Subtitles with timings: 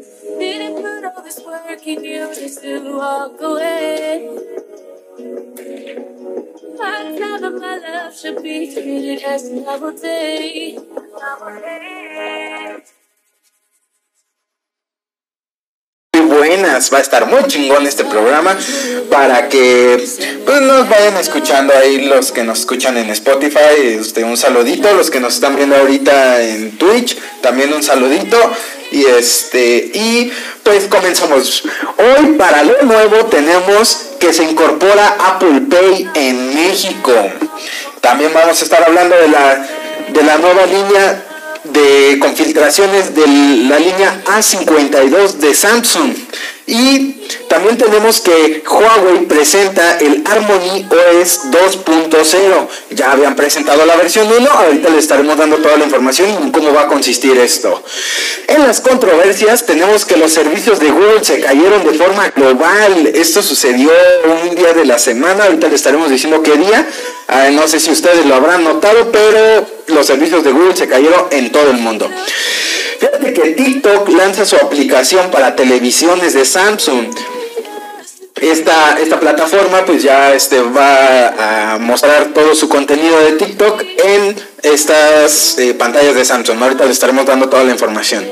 [0.00, 4.28] Didn't put all this work in you just to walk away.
[6.80, 10.78] I thought that my love should be treated as a novelty.
[11.20, 12.82] Novelty.
[16.14, 18.56] muy buenas, va a estar muy chingón este programa
[19.10, 20.02] para que
[20.44, 25.10] pues nos vayan escuchando ahí los que nos escuchan en Spotify, este, un saludito, los
[25.10, 28.38] que nos están viendo ahorita en Twitch, también un saludito
[28.90, 30.32] y este y
[30.62, 31.64] pues comenzamos.
[31.98, 37.12] Hoy para lo nuevo tenemos que se incorpora Apple Pay en México.
[38.00, 39.68] También vamos a estar hablando de la
[40.08, 41.24] de la nueva línea
[41.64, 43.26] de confiltraciones de
[43.68, 46.14] la línea A52 de Samsung.
[46.70, 47.16] Y
[47.48, 52.68] también tenemos que Huawei presenta el Harmony OS 2.0.
[52.90, 56.72] Ya habían presentado la versión 1, ahorita les estaremos dando toda la información y cómo
[56.72, 57.82] va a consistir esto.
[58.46, 63.10] En las controversias tenemos que los servicios de Google se cayeron de forma global.
[63.14, 63.90] Esto sucedió
[64.44, 66.86] un día de la semana, ahorita les estaremos diciendo qué día.
[67.26, 71.26] Ah, no sé si ustedes lo habrán notado, pero los servicios de Google se cayeron
[71.32, 72.08] en todo el mundo.
[73.00, 77.06] Fíjate que TikTok lanza su aplicación para televisiones de Samsung.
[78.42, 84.36] Esta, esta plataforma pues ya este, va a mostrar todo su contenido de TikTok en
[84.62, 86.62] estas eh, pantallas de Samsung.
[86.62, 88.22] Ahorita les estaremos dando toda la información.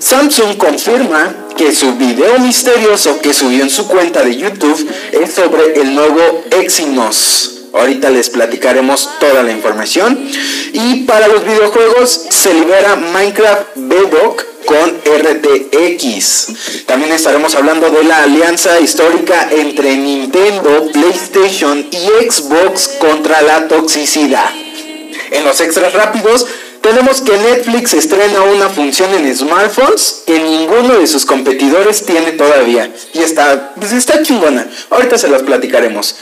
[0.00, 5.80] Samsung confirma que su video misterioso que subió en su cuenta de YouTube es sobre
[5.80, 7.53] el nuevo Exynos.
[7.74, 10.30] Ahorita les platicaremos toda la información.
[10.72, 16.84] Y para los videojuegos se libera Minecraft Bedrock con RTX.
[16.86, 24.50] También estaremos hablando de la alianza histórica entre Nintendo, PlayStation y Xbox contra la toxicidad.
[25.32, 26.46] En los extras rápidos
[26.80, 32.92] tenemos que Netflix estrena una función en smartphones que ninguno de sus competidores tiene todavía.
[33.14, 34.68] Y está, pues está chingona.
[34.90, 36.14] Ahorita se las platicaremos.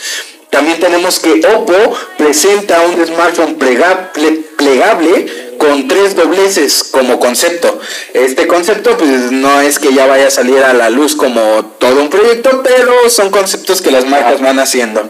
[0.53, 5.27] También tenemos que Oppo presenta un smartphone plegable,
[5.57, 7.81] con tres dobleces como concepto.
[8.13, 12.03] Este concepto pues no es que ya vaya a salir a la luz como todo
[12.03, 15.09] un proyecto, pero son conceptos que las marcas van haciendo.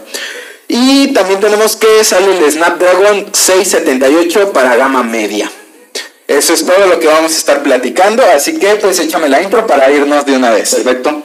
[0.69, 5.51] Y también tenemos que sale el Snapdragon 678 para gama media.
[6.25, 9.67] Eso es todo lo que vamos a estar platicando, así que pues échame la intro
[9.67, 10.73] para irnos de una vez.
[10.73, 11.21] Perfecto.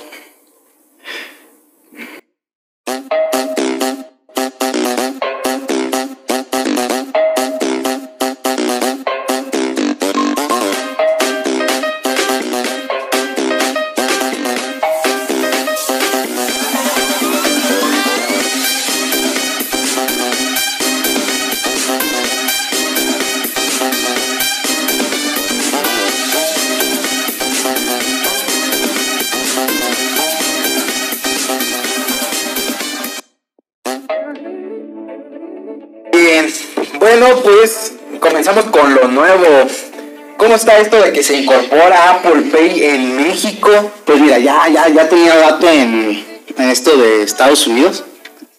[40.58, 43.70] Está esto de que se incorpora Apple Pay en México?
[44.04, 46.24] Pues mira, ya, ya, ya tenía dato en,
[46.56, 48.04] en esto de Estados Unidos,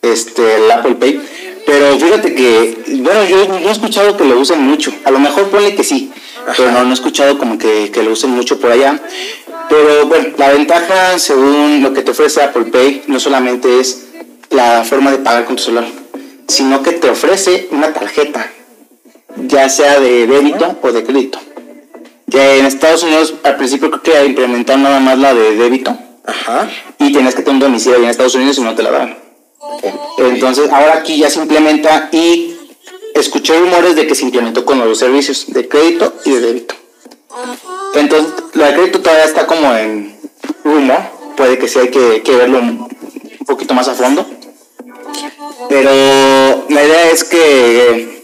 [0.02, 1.22] este, el Apple Pay.
[1.66, 4.94] Pero fíjate que, bueno, yo no he escuchado que lo usen mucho.
[5.04, 6.10] A lo mejor ponle que sí,
[6.56, 8.98] pero no, no he escuchado como que, que lo usen mucho por allá.
[9.68, 14.08] Pero bueno, la ventaja según lo que te ofrece Apple Pay no solamente es
[14.50, 15.88] la forma de pagar con tu celular,
[16.48, 18.50] sino que te ofrece una tarjeta,
[19.48, 21.40] ya sea de débito o de crédito.
[22.30, 26.70] Que en Estados Unidos al principio creo que implementaron nada más la de débito Ajá.
[27.00, 29.18] y tenías que tener un domicilio allá en Estados Unidos y no te la daban.
[30.18, 32.56] Entonces ahora aquí ya se implementa y
[33.16, 36.76] escuché rumores de que se implementó con los servicios de crédito y de débito.
[37.96, 40.20] Entonces la de crédito todavía está como en
[40.64, 41.00] rumor,
[41.36, 42.90] puede que sí hay que, que verlo un
[43.40, 44.26] un poquito más a fondo.
[45.70, 48.19] Pero la idea es que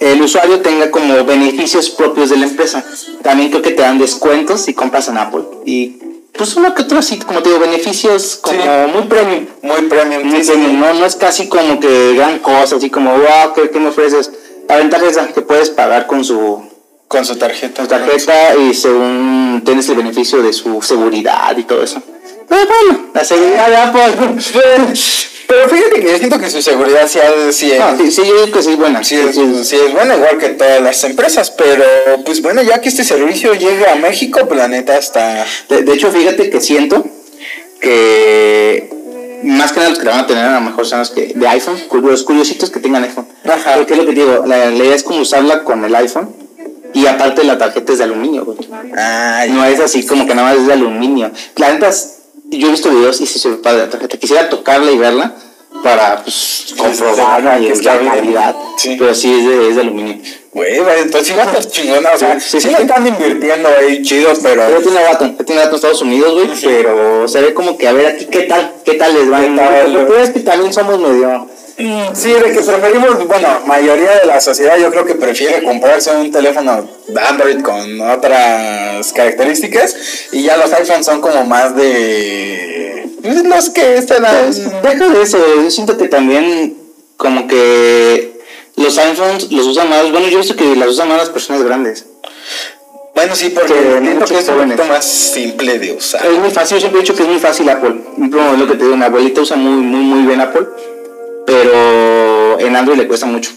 [0.00, 2.84] el usuario tenga como beneficios propios de la empresa.
[3.22, 5.42] También creo que te dan descuentos si compras en Apple.
[5.64, 5.96] Y
[6.32, 8.68] pues uno que otro así, como te digo, beneficios como Sí.
[8.92, 9.46] muy premium.
[9.62, 10.24] Muy premium.
[10.24, 10.58] Muy sí, sí.
[10.58, 10.92] ¿no?
[10.94, 14.30] no es casi como que gran cosa, así como, wow, ¿qué, qué me ofreces?
[14.68, 16.62] La ventaja es que puedes pagar con su
[17.06, 17.82] Con su tarjeta.
[17.82, 22.02] tu tarjeta y según tienes el beneficio de su seguridad y todo eso.
[22.48, 24.42] Pero bueno, la seguridad de Apple.
[25.46, 27.18] Pero fíjate que yo siento que su seguridad sí,
[27.52, 29.04] sí es, Ah, sí, sí, yo digo que sí es buena.
[29.04, 29.34] sí es,
[29.68, 31.50] sí es buena, igual que todas las empresas.
[31.50, 31.84] Pero
[32.24, 35.44] pues bueno, ya que este servicio llega a México, pues la neta está...
[35.68, 37.04] De, de hecho, fíjate que siento
[37.80, 38.90] que
[39.42, 41.32] más que nada los que la van a tener a lo mejor son los que
[41.34, 43.26] de iPhone, los curiositos que tengan iPhone.
[43.44, 43.74] Ajá.
[43.76, 46.34] Porque es lo que digo, la, la idea es como usarla con el iPhone
[46.94, 48.56] Y aparte la tarjeta es de aluminio, güey.
[48.96, 51.30] Ay, No es así como que nada más es de aluminio.
[51.56, 51.90] La neta,
[52.58, 54.16] yo he visto videos y sí se ve padre la tarjeta.
[54.18, 55.34] Quisiera tocarla y verla
[55.82, 58.56] para pues, comprobarla y es la calidad.
[58.76, 58.96] Sí.
[58.98, 60.16] Pero sí es de, es de aluminio.
[60.52, 62.12] güey, entonces sí va a estar chingona.
[62.14, 62.74] O sea, Sí, sí, sí.
[62.78, 64.62] están invirtiendo ahí chido, pero.
[64.66, 68.06] Pero tiene rato, ya tiene Estados Unidos, güey, pero se ve como que a ver
[68.06, 69.40] aquí qué tal, qué tal les va.
[69.40, 71.48] Pero es que también somos medio...
[71.76, 76.30] Sí, de que preferimos, bueno, mayoría de la sociedad yo creo que prefiere comprarse un
[76.30, 76.88] teléfono
[77.28, 79.96] Android con otras características
[80.30, 82.74] y ya los iPhones son como más de
[83.24, 86.76] los que están Pues, deja de eso, yo siento que también
[87.16, 88.38] como que
[88.76, 91.62] los iPhones los usan más, bueno, yo he visto que las usan más las personas
[91.62, 92.06] grandes.
[93.14, 96.24] bueno sí porque que es un poquito más simple de usar.
[96.24, 97.96] Es muy fácil, yo siempre he dicho que es muy fácil Apple.
[98.58, 100.66] Lo que te digo, mi abuelita usa muy, muy, muy bien Apple,
[101.46, 103.50] pero en Android le cuesta mucho.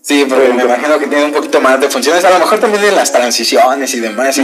[0.00, 2.84] Sí, porque me imagino que tiene un poquito más de funciones, a lo mejor también
[2.84, 4.36] en las transiciones y demás.
[4.36, 4.42] y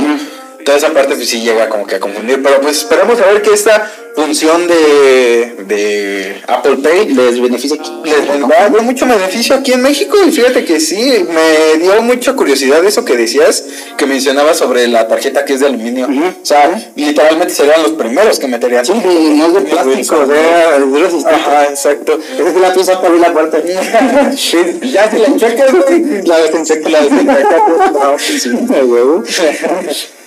[0.65, 3.43] Toda esa parte pues sí llega como que a confundir, pero pues esperamos a ver
[3.43, 7.91] que esta función de, de Apple Pay Les beneficia aquí.
[8.05, 12.03] les va a dar mucho beneficio aquí en México y fíjate que sí, me dio
[12.03, 13.65] mucha curiosidad eso que decías,
[13.97, 16.09] que mencionabas sobre la tarjeta que es de aluminio.
[16.09, 18.85] O sea, literalmente serían los primeros que meterían.
[18.85, 21.35] Sí, no es de plástico, o sea, es resistente.
[21.35, 22.19] Ajá, exacto.
[22.39, 23.59] Esa es la pieza para abrir la puerta.
[24.37, 24.59] Sí,
[24.93, 26.23] ya si la checas, güey.
[26.25, 29.23] La desinfecta, la pues de huevo.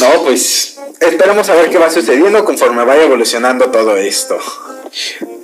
[0.00, 4.38] No, pues esperemos a ver qué va sucediendo conforme vaya evolucionando todo esto.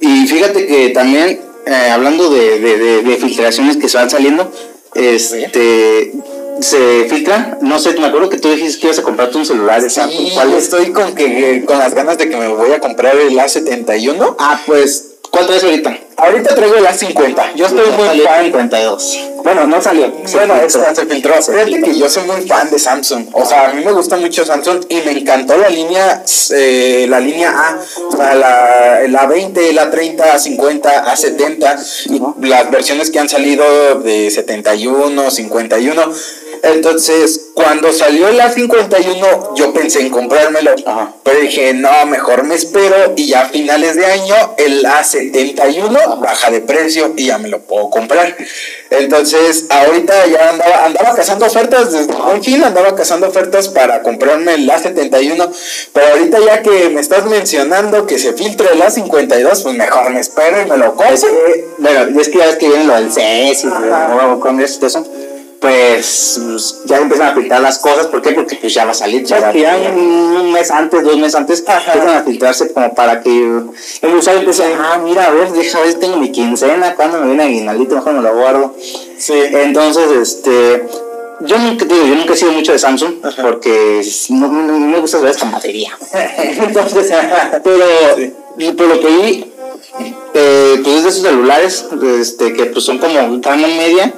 [0.00, 4.50] Y fíjate que también, eh, hablando de, de, de- de filtraciones que se van saliendo,
[4.94, 6.12] este
[6.60, 9.80] se filtra, no sé, me acuerdo que tú dijiste que ibas a comprarte un celular
[9.80, 10.26] de Samsung.
[10.28, 10.64] Sí, ¿Cuál es?
[10.64, 14.36] estoy con que con las ganas de que me voy a comprar el A71.
[14.38, 15.96] Ah, pues, ¿cuál traes ahorita?
[16.16, 17.54] Ahorita traigo el A50.
[17.54, 18.44] Yo estoy muy Salió fan.
[18.44, 19.18] 52.
[19.42, 20.12] Bueno, no salió.
[20.26, 20.94] se Bueno, filtró.
[20.94, 21.42] se filtró.
[21.42, 23.28] Fíjate que yo soy muy fan de Samsung.
[23.32, 26.22] O sea, a mí me gusta mucho Samsung y me encantó la línea,
[26.52, 32.70] eh, la línea A, o sea, la, la 20, la 30, 50, A70 y las
[32.70, 33.64] versiones que han salido
[34.00, 36.12] de 71, 51.
[36.62, 40.74] Entonces, cuando salió el A51, yo pensé en comprármelo.
[40.86, 41.14] Ajá.
[41.22, 46.50] Pero dije, no, mejor me espero y ya a finales de año el A71 baja
[46.50, 48.36] de precio y ya me lo puedo comprar.
[48.90, 54.54] Entonces, ahorita ya andaba, andaba cazando ofertas, desde un fin andaba cazando ofertas para comprarme
[54.54, 55.50] el A71,
[55.92, 60.20] pero ahorita ya que me estás mencionando que se filtra el A52, pues mejor me
[60.20, 61.14] espero y me lo compro.
[61.14, 64.40] Es que, bueno, es que ya ves que viene lo del CES y el nuevo
[64.40, 65.29] Congreso y todo eso.
[65.60, 66.40] Pues
[66.86, 68.06] ya empiezan a filtrar las cosas.
[68.06, 68.32] ¿Por qué?
[68.32, 69.24] Porque pues ya va a salir.
[69.24, 74.14] Ya, ya un, mes antes, dos meses antes, empiezan a filtrarse como para que el
[74.14, 77.94] usuario empiece, ah, mira, a ver, deja ver, tengo mi quincena, cuando me viene aguinaldito,
[77.94, 78.74] mejor me lo guardo.
[79.18, 79.34] Sí.
[79.34, 80.86] Entonces, este,
[81.40, 84.98] yo nunca, digo, yo nunca he sido mucho de Samsung porque no, no- no me
[84.98, 85.96] gusta ver esta materia.
[86.38, 87.12] Entonces,
[87.62, 89.52] pero por lo que vi,
[90.34, 91.86] eh, pues es de esos celulares
[92.20, 94.14] este, que pues son como gama media,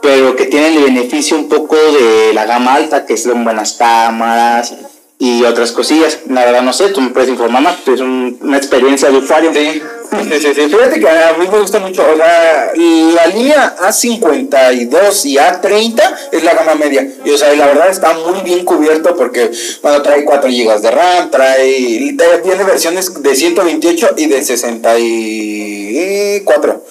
[0.00, 4.74] pero que tienen el beneficio un poco de la gama alta, que son buenas cámaras
[5.18, 6.20] y otras cosillas.
[6.28, 9.52] La verdad no sé, tú me puedes informar más, es un- una experiencia de usuario.
[9.52, 10.68] Sí, sí, sí, sí.
[10.68, 16.02] Fíjate que a mí me gusta mucho, o sea, la línea A52 y A30
[16.32, 17.06] es la gama media.
[17.24, 19.52] Y o sea, la verdad está muy bien cubierto porque,
[19.82, 26.84] bueno, trae 4 GB de RAM, trae, tiene versiones de 128 y de 64.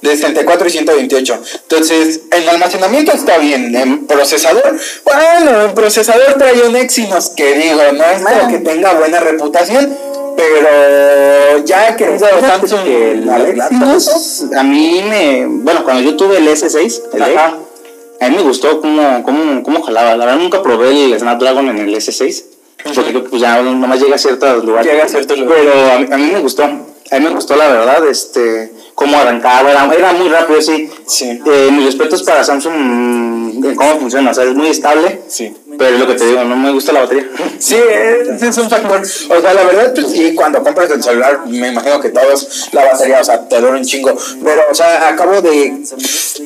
[0.00, 1.42] De 64 y 128.
[1.62, 3.74] Entonces, en almacenamiento está bien.
[3.74, 8.92] En procesador, bueno, en procesador trae un Exynos que digo, no es como que tenga
[8.92, 10.13] buena reputación.
[10.36, 16.16] Pero ya que Fíjate Samsung que el la- Exynos, a mí me, bueno, cuando yo
[16.16, 17.54] tuve el S6, el E, Ajá.
[18.20, 20.16] a mí me gustó cómo, cómo, cómo jalaba.
[20.16, 22.44] La verdad nunca probé el Snapdragon en el S6,
[22.94, 24.90] porque pues ya nomás llega a ciertos lugares.
[24.92, 25.64] Llega a ciertos lugares.
[25.64, 26.68] Pero a mí, a mí me gustó, a
[27.18, 30.90] mí me gustó la verdad, este, cómo arrancaba, era, era muy rápido, sí.
[31.06, 31.40] Sí.
[31.46, 35.20] Eh, mis respetos para Samsung, mm, cómo funciona, o sea, es muy estable.
[35.28, 35.54] Sí.
[35.78, 37.28] Pero es lo que te digo, no me gusta la batería.
[37.58, 37.76] Sí,
[38.34, 39.00] ese es un factor.
[39.00, 42.84] O sea, la verdad, pues sí, cuando compras el celular, me imagino que todos, la
[42.84, 44.16] batería, o sea, te dura un chingo.
[44.42, 45.74] Pero, o sea, a cabo de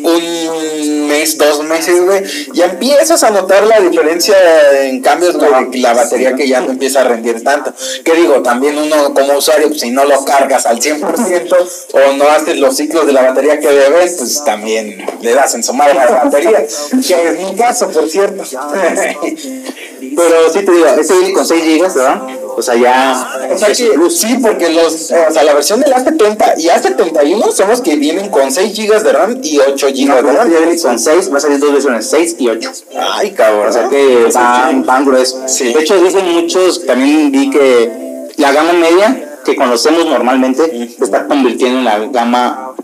[0.03, 4.37] un mes, dos meses, güey, ya empiezas a notar la diferencia
[4.83, 7.73] en cambios, de la batería que ya no empieza a rendir tanto.
[8.05, 11.57] Que digo, también uno como usuario, pues si no lo cargas al 100%
[11.93, 15.63] o no haces los ciclos de la batería que debes, pues también le das en
[15.63, 16.67] su madre a la batería.
[17.07, 18.45] Que es mi caso, por cierto.
[19.21, 22.23] Pero sí te digo, este viene con 6 GB, ¿verdad?
[22.57, 24.19] O sea, ya O sea que, plus.
[24.19, 27.97] sí, porque los, eh, o sea, la versión del A70 y A71 son los que
[27.97, 30.51] vienen con 6 GB de RAM y 8 No, GB de pero RAM.
[30.53, 32.73] ya viene con 6, va a salir dos versiones, 6 y 8.
[32.97, 33.69] Ay, cabrón.
[33.69, 35.39] O sea que van, van gruesos.
[35.47, 35.73] Sí.
[35.73, 40.63] De hecho, dicen muchos, también vi que la gama media que conocemos normalmente
[40.97, 42.75] se está convirtiendo en la gama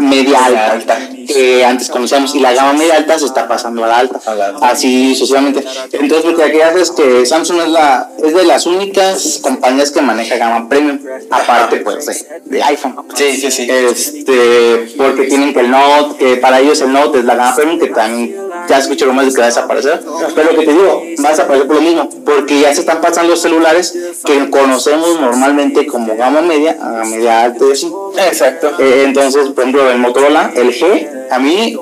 [0.00, 0.98] media alta, Alta.
[1.26, 4.18] que antes conocíamos y la gama media alta se está pasando a la alta,
[4.62, 5.62] así sucesivamente.
[5.92, 9.90] Entonces lo que aquí hace es que Samsung es la es de las únicas compañías
[9.90, 10.98] que maneja gama premium,
[11.30, 12.96] aparte pues de, de iPhone.
[13.14, 13.68] Sí, sí, sí.
[13.70, 17.78] Este, porque tienen que el Note, que para ellos el Note es la gama premium,
[17.78, 18.36] que también
[18.68, 20.02] ya escuché rumores de que va a desaparecer.
[20.34, 23.00] Pero lo que te digo, va a desaparecer por lo mismo, porque ya se están
[23.00, 27.92] pasando los celulares que conocemos normalmente como gama media a media alta y así.
[28.28, 28.72] Exacto.
[28.78, 31.76] Eh, entonces, por ejemplo, el Motorola, el G, a mí,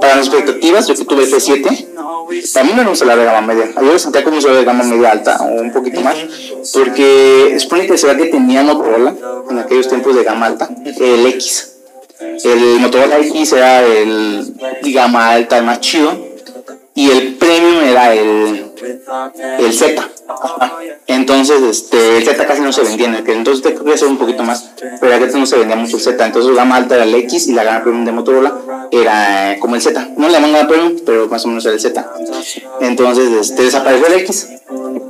[0.00, 3.72] para mis expectativas, yo que tuve el G7, también era un celular de gama media.
[3.74, 6.16] Yo lo sentía como un celular de gama media alta o un poquito más,
[6.72, 9.14] porque supone que el celular que tenía Motorola
[9.48, 11.75] en aquellos tiempos de gama alta, el X.
[12.20, 16.16] El Motorola X era el gama alta, el más chido,
[16.94, 18.72] y el Premium era el,
[19.58, 20.08] el Z.
[21.06, 24.18] Entonces, este, el Z casi no se vendía, en el que entonces te ser un
[24.18, 26.26] poquito más, pero aquel no se vendía mucho el Z.
[26.26, 28.54] Entonces, la gama alta era el X y la gama premium de Motorola
[28.90, 30.08] era eh, como el Z.
[30.16, 32.12] No le llaman gama premium, pero más o menos era el Z.
[32.80, 34.48] Entonces, este, desapareció el X,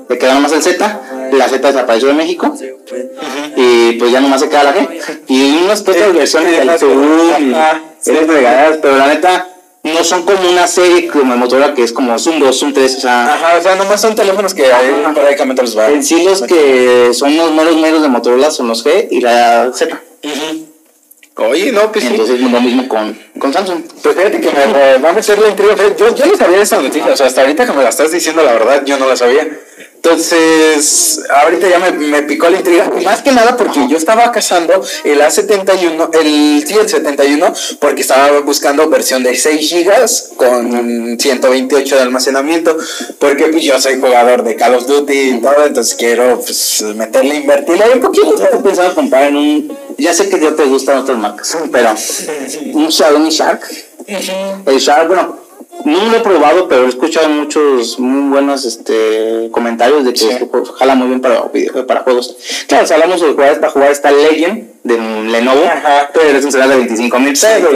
[0.08, 1.00] le quedó nomás el Z,
[1.32, 2.54] la Z desapareció de México,
[3.56, 5.20] y pues ya nomás se queda la G.
[5.28, 6.58] Y unas pocas versiones
[8.06, 9.48] eres regadas, pero la neta.
[9.92, 13.00] No son como una serie como Motorola que es como Zoom 2, Zoom 3, o
[13.00, 14.64] sea, Ajá, o sea, nomás son teléfonos que
[15.14, 15.88] prácticamente los va.
[15.88, 19.70] en sí los que son los meros meros de Motorola son los G y la
[19.72, 20.00] Z.
[21.38, 22.10] Oye, no, pues sí.
[22.10, 23.82] Entonces lo mismo con, con Samsung.
[24.02, 25.74] Pues fíjate que me, me va a meter la intriga.
[25.76, 28.10] Yo, yo no sabía de esta noticia, o sea, hasta ahorita que me la estás
[28.10, 29.46] diciendo, la verdad, yo no la sabía.
[30.06, 32.88] Entonces, ahorita ya me, me picó la intriga.
[32.96, 38.02] Y más que nada porque yo estaba cazando el A71, el, sí, el 71, porque
[38.02, 42.76] estaba buscando versión de 6 GB con 128 de almacenamiento.
[43.18, 47.34] Porque pues yo soy jugador de Call of Duty y todo, entonces quiero pues, meterle,
[47.38, 48.36] invertirle ahí un poquito.
[48.38, 49.76] Yo he pensado comprar en un.
[49.98, 51.92] Ya sé que ya te gustan otras marcas, pero
[52.74, 53.62] un Xiaomi Shark.
[54.06, 55.45] El Shark, bueno,
[55.84, 60.28] no lo he probado, pero he escuchado muchos muy buenos este, comentarios de que Sí.
[60.78, 61.44] jala muy bien para,
[61.86, 62.36] para juegos.
[62.66, 66.10] Claro, si hablamos de jugar esta jugar esta Legend de Lenovo, Ajá.
[66.12, 67.68] pero es un celular de 25 mil Pero,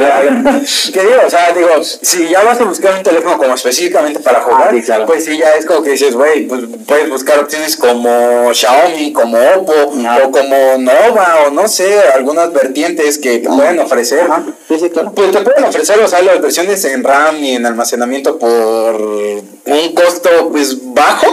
[0.93, 1.14] ¿Qué digo?
[1.26, 4.73] O sea, digo, si ya vas a buscar un teléfono como específicamente para jugar, Ah,
[4.75, 5.07] sí, claro.
[5.07, 9.38] pues sí, ya es como que dices, güey, pues puedes buscar opciones como Xiaomi, como
[9.38, 14.26] Oppo, o como Nova, o no sé, algunas vertientes que te pueden ofrecer.
[14.69, 15.12] Sí, sí, claro.
[15.12, 19.95] Pues te pueden ofrecer, o sea, las versiones en RAM y en almacenamiento por un
[19.95, 21.26] costo, pues, bajo.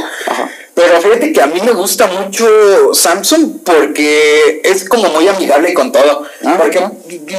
[0.77, 2.45] Pero fíjate que a mí me gusta mucho
[2.93, 6.23] Samsung porque es como muy amigable con todo.
[6.45, 6.91] Ah, porque, ajá.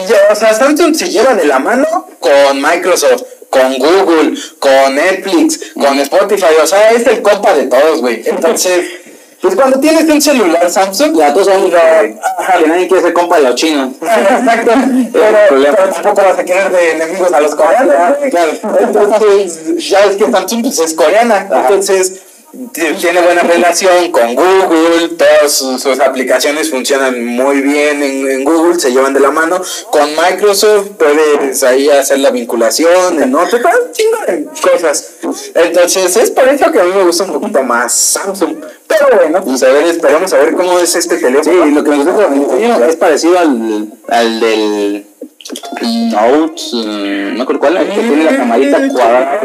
[0.09, 1.87] ya, o sea, Samsung se lleva de la mano
[2.19, 6.47] con Microsoft, con Google, con Netflix, con Spotify.
[6.61, 8.25] O sea, es el compa de todos, güey.
[8.27, 8.87] Entonces,
[9.41, 11.77] pues cuando tienes un celular Samsung, Ya todos sabemos que,
[12.39, 12.59] Ajá.
[12.67, 13.93] nadie quiere ser compa de los chinos.
[14.03, 14.73] Exacto,
[15.13, 17.95] pero, pero tampoco vas a querer de enemigos a los coreanos.
[18.31, 18.53] Claro.
[18.81, 21.47] Entonces, ya es que Samsung pues, es coreana.
[21.49, 22.21] Entonces, t-
[22.73, 29.13] tiene buena relación con Google, todas sus, aplicaciones funcionan muy bien en, Google, se llevan
[29.13, 29.61] de la mano.
[29.91, 33.59] Con Microsoft puedes ahí hacer la vinculación, en otro,
[33.93, 35.11] chingo de cosas.
[35.55, 38.57] Entonces, es por eso que a mí me gusta un poquito más Samsung.
[38.87, 41.67] Pero bueno, pues a ver, esperamos a ver cómo es este Sí, teléfono.
[41.67, 45.08] lo que me gusta es parecido al, al del
[45.81, 49.41] Note, eh, no creo cuál, el que tiene la camarita cuadrada.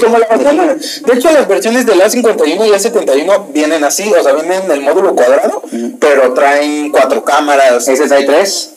[0.00, 0.74] Como la.
[0.74, 4.80] De hecho, las versiones del A51 y A71 vienen así, o sea, vienen en el
[4.82, 5.62] módulo cuadrado,
[5.98, 8.74] pero traen cuatro cámaras Ese trae tres.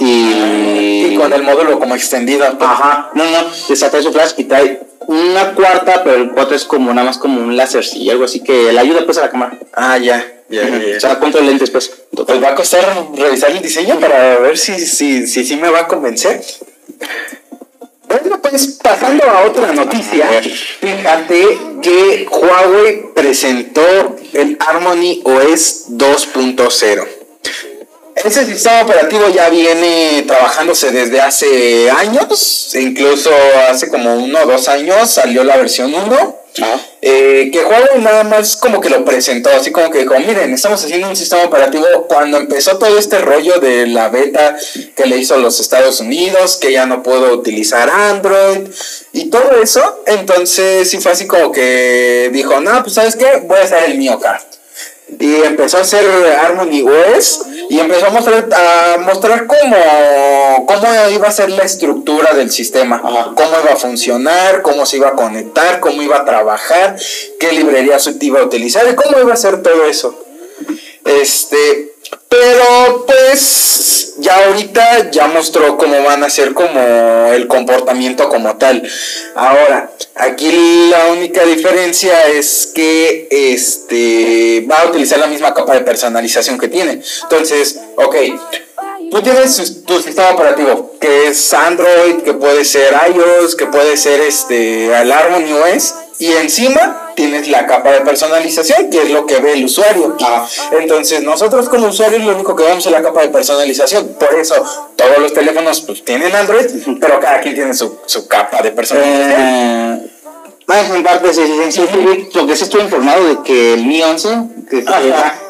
[0.00, 2.44] Y, y con el módulo como extendido.
[2.60, 6.64] Ajá, no, no, esa trae su flash y trae una cuarta, pero el cuatro es
[6.64, 9.30] como nada más como un láser, sí, algo así que le ayuda pues a la
[9.30, 9.58] cámara.
[9.72, 11.90] Ah, ya, ya, ya, O sea, contra lentes pues.
[12.10, 15.80] Pues va a costar revisar el diseño para ver si si, si, si me va
[15.80, 16.42] a convencer.
[18.08, 20.26] Bueno, pues pasando a otra noticia,
[20.80, 27.06] fíjate que Huawei presentó el Harmony OS 2.0.
[28.24, 33.30] Ese sistema operativo ya viene trabajándose desde hace años, incluso
[33.68, 36.36] hace como uno o dos años salió la versión 1.
[37.00, 40.84] Eh, que Huawei nada más como que lo presentó, así como que dijo, miren, estamos
[40.84, 44.56] haciendo un sistema operativo cuando empezó todo este rollo de la beta
[44.96, 48.68] que le hizo los Estados Unidos, que ya no puedo utilizar Android
[49.12, 53.58] y todo eso, entonces sí fue así como que dijo, no, pues sabes qué, voy
[53.58, 54.47] a hacer el mío acá.
[55.18, 56.04] Y empezó a hacer
[56.40, 62.34] Harmony OS y empezó a mostrar, a mostrar cómo, cómo iba a ser la estructura
[62.34, 66.96] del sistema, cómo iba a funcionar, cómo se iba a conectar, cómo iba a trabajar,
[67.40, 70.24] qué librería se iba a utilizar y cómo iba a ser todo eso.
[71.04, 71.94] Este,
[72.28, 78.82] pero pues ya ahorita ya mostró cómo van a ser como el comportamiento como tal.
[79.34, 85.80] Ahora, aquí la única diferencia es que este va a utilizar la misma capa de
[85.80, 87.00] personalización que tiene.
[87.22, 88.16] Entonces, ok,
[89.10, 94.20] tú tienes tu sistema operativo que es Android, que puede ser iOS, que puede ser
[94.20, 99.52] este Harmony OS y encima tienes la capa de personalización, que es lo que ve
[99.52, 100.16] el usuario.
[100.72, 104.16] Entonces, nosotros como usuarios lo único que vemos es la capa de personalización.
[104.18, 104.54] Por eso,
[104.96, 106.66] todos los teléfonos pues, tienen Android,
[107.00, 109.40] pero cada quien tiene su, su capa de personalización.
[109.40, 110.10] Eh,
[110.66, 113.86] más en parte, sí, sí, sí, sí, lo que sí estoy informado de que el
[113.86, 114.28] Mi 11,
[114.68, 114.84] que.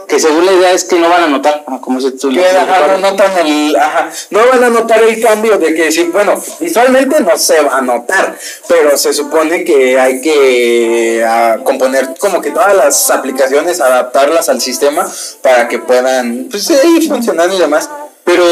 [0.09, 2.97] Que según la idea es que no van a notar, como se tú Que, ajá,
[2.97, 7.37] no notan el, ajá, no van a notar el cambio de que bueno, visualmente no
[7.37, 8.37] se va a notar,
[8.67, 14.63] pero se supone que hay que ah, componer como que todas las aplicaciones, adaptarlas al
[14.63, 15.07] sistema
[15.43, 17.91] para que puedan, pues, seguir funcionando y demás.
[18.29, 18.45] Pero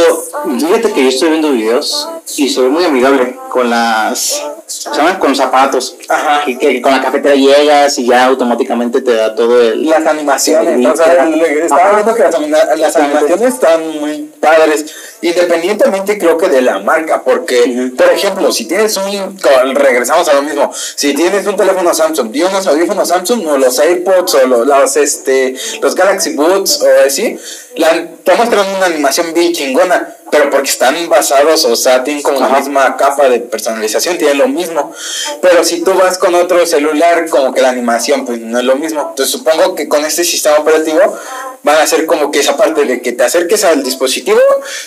[0.58, 4.42] fíjate que yo estoy viendo videos y se ve muy amigable con las.
[4.96, 5.96] Llaman con los zapatos.
[6.08, 6.44] Ajá.
[6.44, 9.84] Que, que con la cafetera llegas y ya automáticamente te da todo el.
[9.86, 12.22] Las animaciones, le- estaba viendo que
[12.78, 14.86] las animaciones están muy padres,
[15.22, 19.38] independientemente creo que de la marca, porque, por ejemplo, si tienes un,
[19.74, 23.78] regresamos a lo mismo, si tienes un teléfono Samsung y unos audífonos Samsung o los
[23.78, 27.38] AirPods o lo- los, este, los Galaxy Buds o así,
[27.76, 32.40] la, te muestran una animación bien chingona, pero porque están basados, o sea, tienen como
[32.40, 34.92] la misma capa de personalización, tienen lo mismo.
[35.42, 38.76] Pero si tú vas con otro celular, como que la animación, pues no es lo
[38.76, 39.00] mismo.
[39.10, 41.16] Entonces supongo que con este sistema operativo
[41.66, 44.38] van a hacer como que esa parte de que te acerques al dispositivo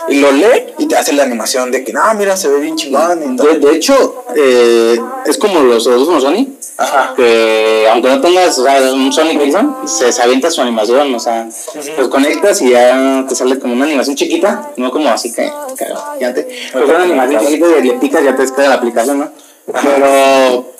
[0.07, 2.77] y lo lee y te hace la animación de que, no, mira, se ve bien
[2.77, 3.36] chingón.
[3.36, 6.48] De, de hecho, eh, es como los audífonos Sony.
[6.77, 7.13] Ajá.
[7.17, 11.13] Que aunque no tengas o sea, un Sony Ericsson, se, se avienta su animación.
[11.13, 11.50] O sea,
[11.98, 14.71] los conectas y ya te sale como una animación chiquita.
[14.77, 15.86] No como así que, que
[16.17, 16.47] gigante.
[16.71, 19.48] Pero una animación chiquita y le picas ya te descarga la aplicación, ¿no?
[19.71, 20.73] Pero,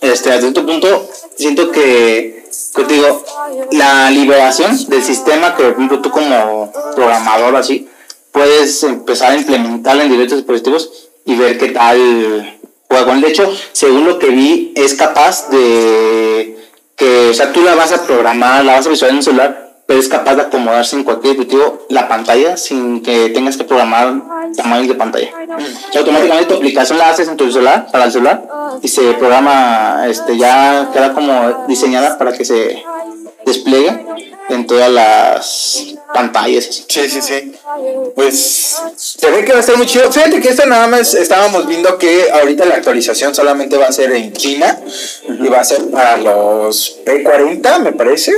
[0.00, 3.24] este, a cierto punto, siento que, que te digo,
[3.72, 7.88] la liberación del sistema que, por ejemplo, tú como programador así,
[8.32, 13.14] puedes empezar a implementarla en diversos dispositivos y ver qué tal juega.
[13.14, 16.58] De hecho, según lo que vi, es capaz de
[16.96, 19.61] que, o sea, tú la vas a programar, la vas a visualizar en un celular,
[19.86, 24.14] pero es capaz de acomodarse en cualquier dispositivo la pantalla sin que tengas que programar
[24.56, 25.30] tamaños de pantalla.
[25.90, 28.42] Sea, automáticamente tu aplicación la haces en tu celular, para el celular,
[28.82, 32.82] y se programa, este, ya queda como diseñada para que se
[33.44, 34.06] despliegue
[34.48, 36.68] en todas las pantallas.
[36.68, 36.84] así.
[36.88, 37.52] Sí, sí, sí.
[38.14, 40.10] Pues se ve que va a estar muy chido.
[40.10, 44.12] Fíjate que esto nada más estábamos viendo que ahorita la actualización solamente va a ser
[44.12, 44.78] en China
[45.28, 48.32] y va a ser para los P40, me parece.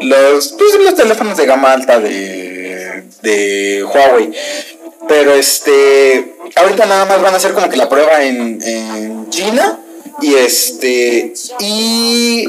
[0.00, 4.32] Los, pues, los teléfonos de gama alta de, de Huawei.
[5.08, 9.80] Pero este, ahorita nada más van a hacer como que la prueba en, en China
[10.20, 12.48] y este, y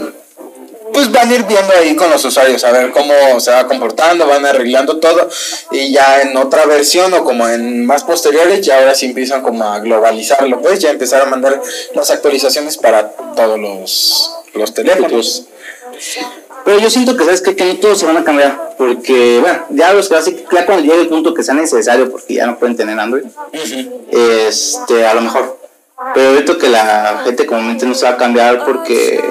[0.94, 4.28] pues van a ir viendo ahí con los usuarios a ver cómo se va comportando,
[4.28, 5.30] van arreglando todo
[5.72, 9.64] y ya en otra versión o como en más posteriores ya ahora sí empiezan como
[9.64, 11.62] a globalizarlo, pues ya empezar a mandar
[11.94, 15.46] las actualizaciones para todos los, los teléfonos.
[16.66, 17.56] Pero yo siento que, ¿sabes qué?
[17.56, 18.76] Que no todos se van a cambiar.
[18.78, 22.48] Porque, bueno, ya los clásicos, ya cuando llegue el punto que sea necesario, porque ya
[22.48, 23.24] no pueden tener Android,
[24.12, 25.60] este, a lo mejor.
[26.14, 29.24] Pero ahorita que la gente comúnmente no se va a cambiar porque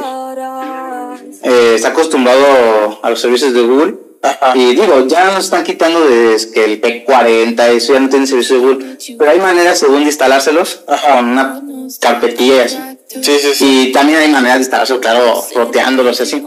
[1.42, 3.94] eh, está acostumbrado a los servicios de Google.
[4.22, 4.52] Ajá.
[4.54, 8.56] Y digo, ya nos están quitando de que el P40, eso ya no tiene servicio
[8.56, 8.96] de Google.
[9.18, 11.16] Pero hay maneras, según, de instalárselos Ajá.
[11.16, 11.60] con una
[12.00, 12.78] carpetilla y así.
[13.08, 13.88] Sí, sí, sí.
[13.88, 16.44] Y también hay maneras de instalarse, claro, roteándolos así.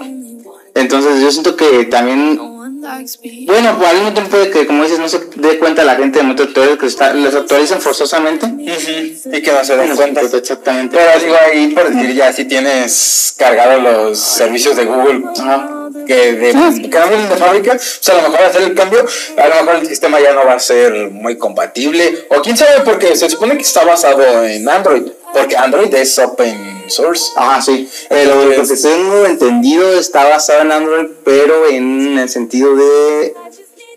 [0.76, 5.08] Entonces yo siento que también, bueno, pues al mismo tiempo de que, como dices, no
[5.08, 8.48] se dé cuenta la gente de muchos tutoriales que está, les actualizan forzosamente.
[8.58, 10.22] Y que no se den cuenta.
[10.22, 10.98] pues, exactamente.
[10.98, 15.90] Pero digo ahí por decir ya si tienes cargado los servicios de Google Ajá.
[16.08, 19.06] que, de, vienen de fábrica, pues a lo mejor hacer el cambio,
[19.38, 22.82] a lo mejor el sistema ya no va a ser muy compatible, o quién sabe,
[22.84, 27.32] porque se supone que está basado en Android, porque Android es open source.
[27.36, 27.88] Ajá, sí.
[28.10, 33.34] Pero lo que tengo entendido está basado en Android, pero en el sentido de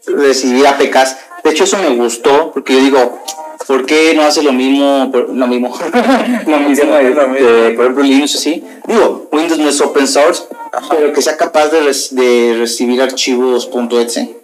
[0.06, 1.16] recibir APKs.
[1.44, 3.22] De hecho, eso me gustó, porque yo digo,
[3.66, 5.10] ¿por qué no hace lo mismo?
[5.32, 5.76] Lo mismo.
[6.46, 6.96] lo mismo, mismo.
[6.98, 8.64] este, por ejemplo, Linux así.
[8.86, 10.44] Digo, Windows no es open source,
[10.90, 13.68] pero que sea capaz de, rec- de recibir archivos
[14.00, 14.36] .exe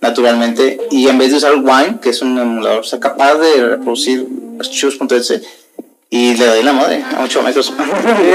[0.00, 4.26] naturalmente y en vez de usar Wine, que es un emulador, sea capaz de reproducir
[4.58, 5.42] archivos .exe
[6.10, 7.72] y le doy la madre a 8 metros.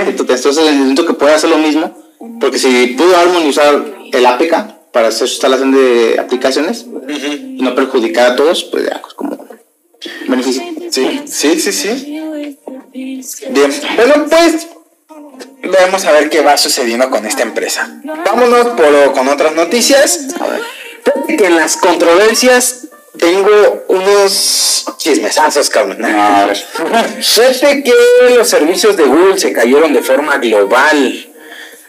[0.07, 1.95] Entonces necesito que pueda hacer lo mismo,
[2.39, 7.73] porque si pudo Harmony usar el APK para hacer su instalación de aplicaciones y no
[7.75, 9.47] perjudicar a todos, pues ya, pues como
[10.27, 10.63] beneficio.
[10.89, 12.21] Sí, sí, sí, sí.
[12.93, 14.67] Bien, bueno, pues
[15.79, 18.01] vamos a ver qué va sucediendo con esta empresa.
[18.03, 20.27] Vámonos por, con otras noticias.
[21.03, 25.97] Fíjate que en las controversias tengo unos chismesazos, cabrón.
[27.21, 27.93] Fíjate que
[28.35, 31.27] los servicios de Google se cayeron de forma global.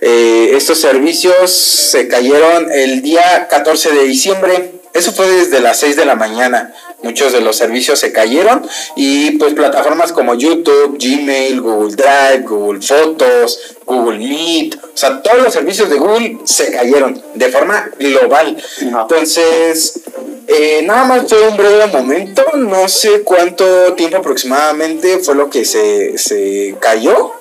[0.01, 4.73] Eh, estos servicios se cayeron el día 14 de diciembre.
[4.93, 6.75] Eso fue desde las 6 de la mañana.
[7.03, 12.81] Muchos de los servicios se cayeron y pues plataformas como YouTube, Gmail, Google Drive, Google
[12.81, 18.57] Fotos, Google Meet, o sea, todos los servicios de Google se cayeron de forma global.
[18.81, 20.01] Entonces,
[20.47, 25.65] eh, nada más fue un breve momento, no sé cuánto tiempo aproximadamente fue lo que
[25.65, 27.33] se, se cayó.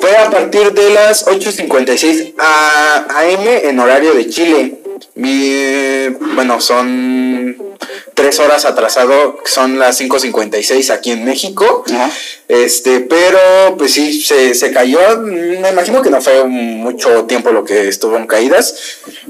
[0.00, 4.77] Fue a partir de las 8.56 a- AM en horario de Chile.
[5.14, 7.56] Mi- bueno, son
[8.14, 11.84] tres horas atrasado, son las 5.56 aquí en México.
[11.88, 12.10] Ajá.
[12.48, 13.38] Este, pero
[13.76, 14.98] pues sí, se, se cayó.
[15.20, 18.74] Me imagino que no fue mucho tiempo lo que estuvo en caídas,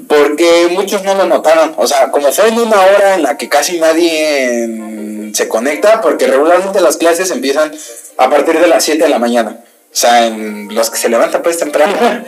[0.06, 1.74] porque muchos no lo notaron.
[1.76, 6.26] O sea, como fue en una hora en la que casi nadie se conecta, porque
[6.26, 7.72] regularmente las clases empiezan
[8.16, 9.58] a partir de las 7 de la mañana.
[9.90, 11.92] O sea, en los que se levantan pues temprano.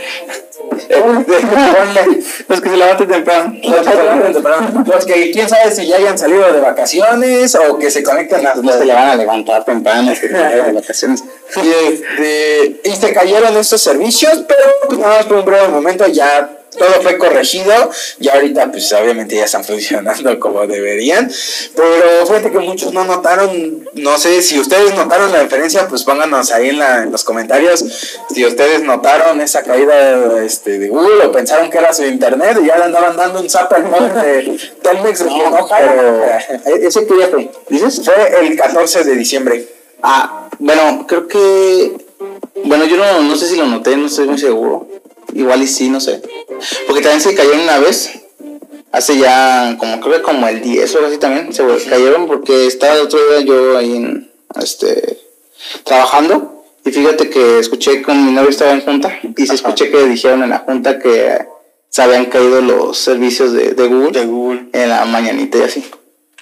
[0.89, 3.55] Ponle, Los que se levantan temprano.
[3.63, 4.85] los que se levantan temprano.
[4.87, 8.55] Los que quién sabe si ya hayan salido de vacaciones o que se conectan a
[8.55, 11.23] No se le van a levantar temprano de vacaciones.
[11.63, 16.07] y, este, y se cayeron estos servicios, pero pues nada más por un breve momento
[16.07, 21.31] ya todo fue corregido y ahorita pues obviamente ya están funcionando como deberían,
[21.77, 26.53] pero fíjate que muchos no notaron, no sé si ustedes notaron la diferencia, pues pónganos
[26.53, 27.85] ahí en, la- en los comentarios
[28.33, 32.67] si ustedes notaron esa caída este, de Google o pensaron que era su internet y
[32.67, 36.39] ya le andaban dando un zap al móvil de Telmex que no jala.
[36.65, 37.51] Pero, ¿ese qué día fue?
[37.69, 38.03] ¿Dices?
[38.05, 38.15] Fue
[38.47, 39.67] el 14 de diciembre.
[40.03, 41.93] Ah, bueno, creo que.
[42.65, 44.87] Bueno, yo no, no sé si lo noté, no estoy muy seguro.
[45.35, 46.21] Igual y sí, no sé.
[46.87, 48.13] Porque también se cayeron una vez.
[48.93, 51.53] Hace ya, como creo que como el 10 o algo así también.
[51.53, 55.19] Se cayeron porque estaba el otro día yo ahí en, este,
[55.85, 56.65] trabajando.
[56.85, 59.19] Y fíjate que escuché con mi novio estaba en junta.
[59.37, 61.47] Y se escuché que dijeron en la junta que
[61.89, 64.13] se habían caído los servicios de, de Google.
[64.13, 64.69] De Google.
[64.73, 65.85] En la mañanita y así.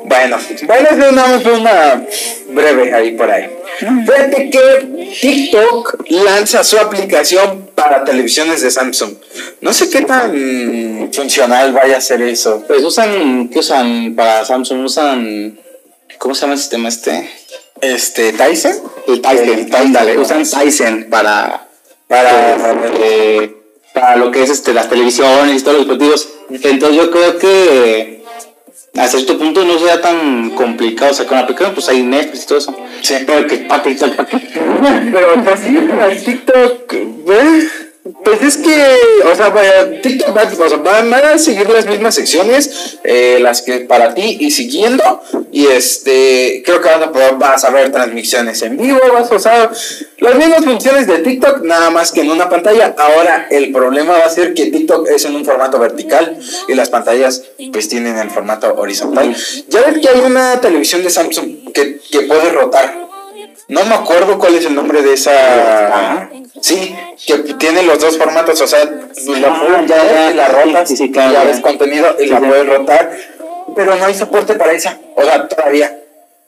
[0.08, 2.06] Bueno, bueno, es más una
[2.50, 3.50] breve ahí por ahí.
[3.80, 9.14] Fíjate que TikTok lanza su aplicación para televisiones de Samsung.
[9.60, 12.62] No sé qué tan funcional vaya a ser eso.
[12.68, 14.84] Pues usan, ¿qué usan para Samsung?
[14.84, 15.58] Usan,
[16.18, 17.28] ¿cómo se llama el sistema este?
[17.80, 18.74] Este, Tyson.
[19.08, 21.66] El Tyson, El ándale, usan Tyson para,
[22.06, 22.56] Para.
[23.00, 23.52] eh,
[23.92, 26.28] para lo que es este, las televisiones y todos los dispositivos.
[26.62, 28.22] Entonces yo creo que
[28.98, 32.58] hasta cierto punto no sea tan complicado sacar una aplicación, pues hay Netflix y todo
[32.58, 32.76] eso.
[33.02, 33.14] Sí.
[33.26, 34.26] Pero que para TikTok, ¿para?
[35.12, 36.94] Pero el TikTok,
[37.26, 37.85] ¿ves?
[38.24, 39.52] Pues es que, o sea,
[40.02, 44.50] TikTok o van van a seguir las mismas secciones, eh, las que para ti y
[44.50, 49.30] siguiendo, y este, creo que vas a, poder- vas a ver transmisiones en vivo, vas
[49.30, 49.70] a usar
[50.18, 52.94] las mismas funciones de TikTok, nada más que en una pantalla.
[52.98, 56.36] Ahora, el problema va a ser que TikTok es en un formato vertical
[56.68, 57.42] y las pantallas,
[57.72, 59.34] pues tienen el formato horizontal.
[59.68, 63.05] Ya ves que hay una televisión de Samsung que, que puede rotar.
[63.68, 66.30] No me acuerdo cuál es el nombre de esa.
[66.60, 66.94] Sí,
[67.26, 71.32] que tiene los dos formatos, o sea, la puedes ya, la rotas, Sí, sí, claro,
[71.32, 73.10] ya ves contenido y la puedes rotar,
[73.74, 76.00] pero no hay soporte para esa, o sea, todavía.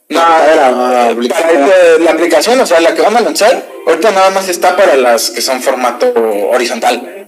[0.07, 1.63] No, Para la aplicación.
[1.63, 4.95] esta- la aplicación, o sea, la que van a lanzar, ahorita nada más está para
[4.95, 6.11] las que son formato
[6.51, 7.27] horizontal.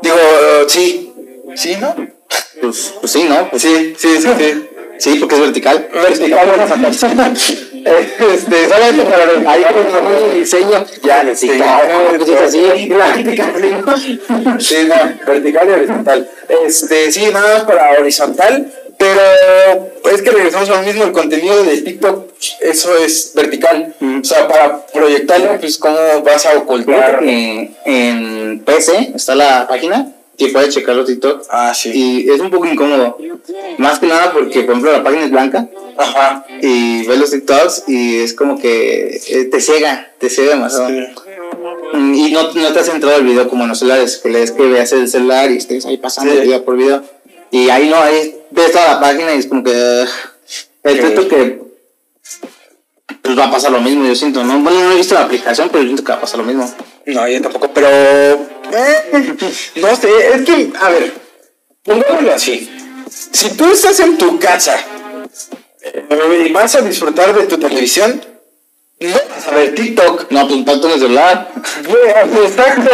[0.00, 0.16] Digo,
[0.68, 1.12] sí,
[1.56, 1.94] sí, ¿no?
[2.62, 3.50] Pues, pues sí, ¿no?
[3.50, 4.68] Pues Sí, sí, sí, sí.
[5.02, 5.88] Sí, porque es vertical.
[5.92, 6.48] Vertical,
[7.84, 10.84] Este, solamente para Ahí con el diseño.
[11.02, 11.50] Ya, Sí,
[13.90, 14.20] así.
[14.58, 16.30] Sí, no, vertical y horizontal.
[16.64, 19.20] Este, sí, nada más para horizontal, pero
[20.12, 23.94] es que regresamos a lo mismo, el contenido de TikTok, eso es vertical.
[24.20, 27.18] O sea, para proyectarlo, pues, ¿cómo vas a ocultar?
[27.18, 31.44] Que en PC está la página que puedes checar los TikTok.
[31.50, 31.90] Ah, sí.
[32.26, 33.18] Y es un poco incómodo.
[33.78, 36.44] Más que nada porque, por ejemplo, la página es blanca Ajá.
[36.60, 40.88] y ves los TikToks y es como que eh, te ciega, te ciega demasiado.
[41.92, 44.50] Mm, Y no, no te has entrado el video como en los celulares, que lees
[44.52, 46.40] que veas el celular y estés ahí pasando Sí.
[46.40, 47.02] video por video.
[47.50, 49.70] Y ahí no, ahí ves toda la página y es como que.
[49.70, 50.06] uh,
[50.88, 51.28] el Sí.
[51.28, 51.62] que.
[53.20, 54.58] Pues va a pasar lo mismo, yo siento, ¿no?
[54.60, 56.68] Bueno, no he visto la aplicación, pero yo siento que va a pasar lo mismo.
[57.06, 57.88] No, yo tampoco, pero.
[57.88, 59.36] eh,
[59.76, 61.12] no sé, es que, a ver,
[61.82, 62.70] pongámoslo así.
[63.32, 64.78] Si tú estás en tu casa
[65.82, 68.24] eh, y vas a disfrutar de tu televisión,
[69.00, 70.30] no vas a ver TikTok.
[70.30, 71.50] No, pues en el celular.
[72.44, 72.90] Exacto.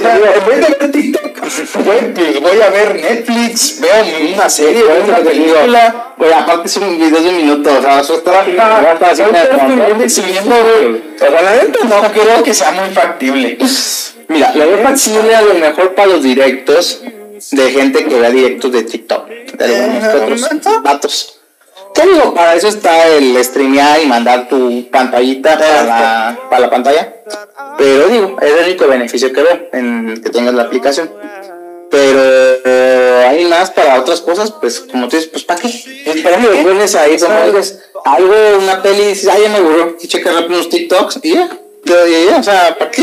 [0.00, 5.04] Sea, en vez de ver TikTok, pues voy a ver Netflix, veo una serie, veo
[5.04, 6.14] una película.
[6.16, 8.44] Güey, aparte son videos de un minuto, o sea, eso está.
[10.02, 11.02] Exhibiendo, güey.
[11.14, 13.58] O sea, la neta no creo que sea muy factible.
[14.28, 17.02] Mira, lo veo factible a lo mejor para los directos
[17.50, 19.28] de gente que vea directos de TikTok.
[19.28, 20.82] De algunos otros ¿neta?
[21.94, 22.34] ¿Qué digo?
[22.34, 27.14] Para eso está el streamear y mandar tu pantallita para la, para la pantalla.
[27.78, 31.10] Pero digo, es el único beneficio que veo en que tengas la aplicación.
[31.90, 32.20] Pero
[32.64, 35.68] eh, hay más para otras cosas, pues como tú dices, pues ¿para qué?
[36.22, 39.96] Para que lo pones ahí, como dices, algo, una peli, dices, ay, ya me aburrió,
[40.00, 41.50] y checas rápido unos TikToks y ya.
[41.84, 43.02] Pero, o sea, ¿para qué?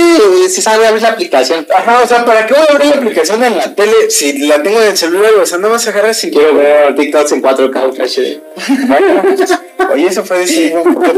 [0.49, 1.67] Si sabe abrir la aplicación.
[1.73, 4.61] Ajá, o sea, ¿para qué voy a abrir la aplicación en la tele si la
[4.61, 5.33] tengo en el celular?
[5.41, 8.39] O sea, no vas a agarrar si Quiero ver TikToks en 4K Ultra HD.
[8.87, 9.23] Bueno,
[9.93, 11.11] oye, eso fue decidido un poco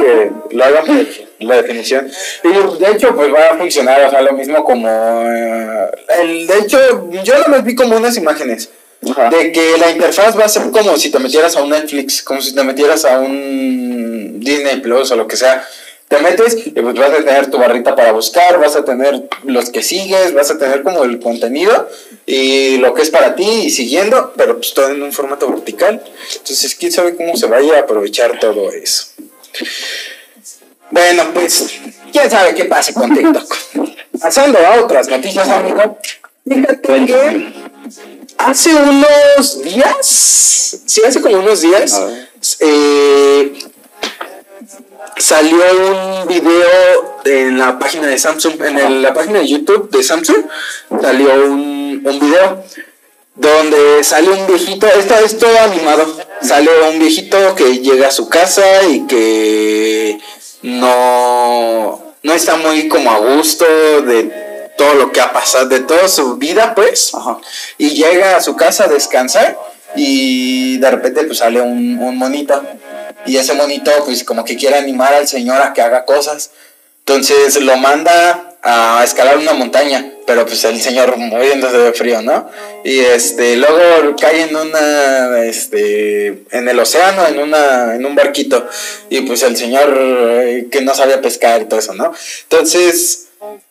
[0.00, 1.06] que lo hagan
[1.40, 2.10] la definición.
[2.42, 4.88] Y de hecho, pues va a funcionar, o sea, lo mismo como.
[4.88, 5.86] eh,
[6.22, 8.70] el, de hecho, yo nada más vi como unas imágenes.
[9.10, 9.28] Ajá.
[9.28, 12.40] De que la interfaz va a ser como si te metieras a un Netflix, como
[12.40, 15.66] si te metieras a un Disney Plus o lo que sea.
[16.14, 19.70] Te metes y pues vas a tener tu barrita para buscar, vas a tener los
[19.70, 21.88] que sigues, vas a tener como el contenido
[22.24, 26.00] y lo que es para ti y siguiendo, pero pues todo en un formato vertical.
[26.36, 29.06] Entonces, quién sabe cómo se vaya a aprovechar todo eso.
[30.90, 31.80] Bueno, pues,
[32.12, 33.56] quién sabe qué pase con TikTok.
[34.20, 35.98] Pasando a otras noticias, amigo.
[36.48, 37.52] Fíjate que
[38.38, 42.00] hace unos días, sí, hace como unos días,
[42.60, 43.52] eh,
[45.16, 45.56] salió
[46.22, 50.44] un video en la página de Samsung, en el- la página de YouTube de Samsung,
[51.00, 52.64] salió un, un video
[53.34, 56.06] donde sale un viejito, esto es todo animado,
[56.42, 60.18] sale un viejito que llega a su casa y que
[60.62, 63.64] no, no está muy como a gusto
[64.02, 67.38] de todo lo que ha pasado, de toda su vida pues, Ajá.
[67.78, 69.56] y llega a su casa a descansar
[69.96, 72.62] y de repente pues sale un, un monito.
[73.26, 76.50] Y ese monito pues como que quiere animar al señor a que haga cosas.
[77.00, 82.48] Entonces lo manda a escalar una montaña pero pues el señor muriéndose de frío no
[82.82, 88.66] y este luego cae en una este en el océano en una en un barquito.
[89.10, 93.28] Y pues el señor eh, que no sabía pescar y todo eso no entonces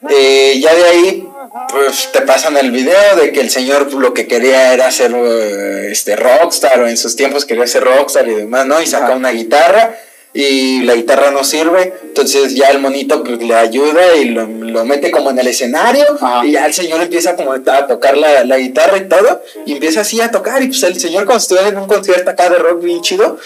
[0.09, 1.27] eh, ya de ahí
[1.69, 5.89] pues te pasan el video de que el señor lo que quería era ser eh,
[5.91, 8.81] este rockstar o en sus tiempos quería ser rockstar y demás, ¿no?
[8.81, 9.15] Y saca Ajá.
[9.15, 9.95] una guitarra
[10.33, 14.83] y la guitarra no sirve, entonces ya el monito pues le ayuda y lo, lo
[14.83, 16.43] mete como en el escenario Ajá.
[16.43, 20.01] y ya el señor empieza como a tocar la, la guitarra y todo y empieza
[20.01, 23.01] así a tocar y pues el señor estuviera en un concierto acá de rock bien
[23.01, 23.37] chido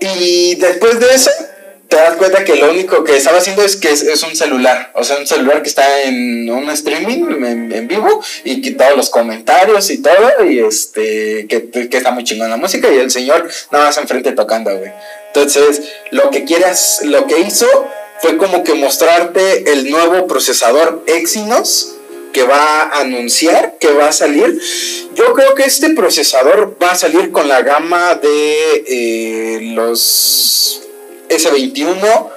[0.00, 1.30] y después de eso,
[1.90, 4.92] te das cuenta que lo único que estaba haciendo es que es, un celular.
[4.94, 9.90] O sea, un celular que está en un streaming en, vivo y que los comentarios
[9.90, 10.44] y todo.
[10.48, 12.88] Y este, que, que está muy chingón la música.
[12.92, 14.92] Y el señor nada más enfrente tocando, güey.
[15.34, 17.66] Entonces, lo que quieras, lo que hizo
[18.20, 21.96] fue como que mostrarte el nuevo procesador Exynos
[22.32, 24.60] que va a anunciar que va a salir.
[25.16, 30.82] Yo creo que este procesador va a salir con la gama de eh, los
[31.30, 32.30] S21.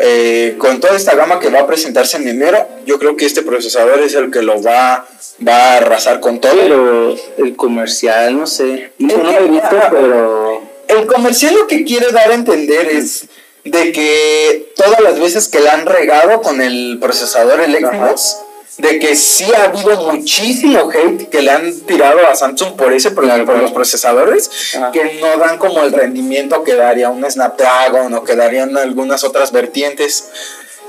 [0.00, 3.42] eh, con toda esta gama que va a presentarse en enero, yo creo que este
[3.42, 5.06] procesador es el que lo va,
[5.46, 6.52] va a arrasar con todo.
[6.54, 8.92] Pero el comercial, no sé.
[8.98, 10.62] No, lo he visto, pero.
[10.86, 13.26] El comercial lo que quiere dar a entender es
[13.64, 18.38] de que todas las veces que la han regado con el procesador eléctricos,
[18.78, 23.10] de que sí ha habido muchísimo hate que le han tirado a Samsung por ese
[23.10, 24.92] por, por los procesadores Ajá.
[24.92, 29.50] que no dan como el rendimiento que daría un Snapdragon o que darían algunas otras
[29.50, 30.30] vertientes.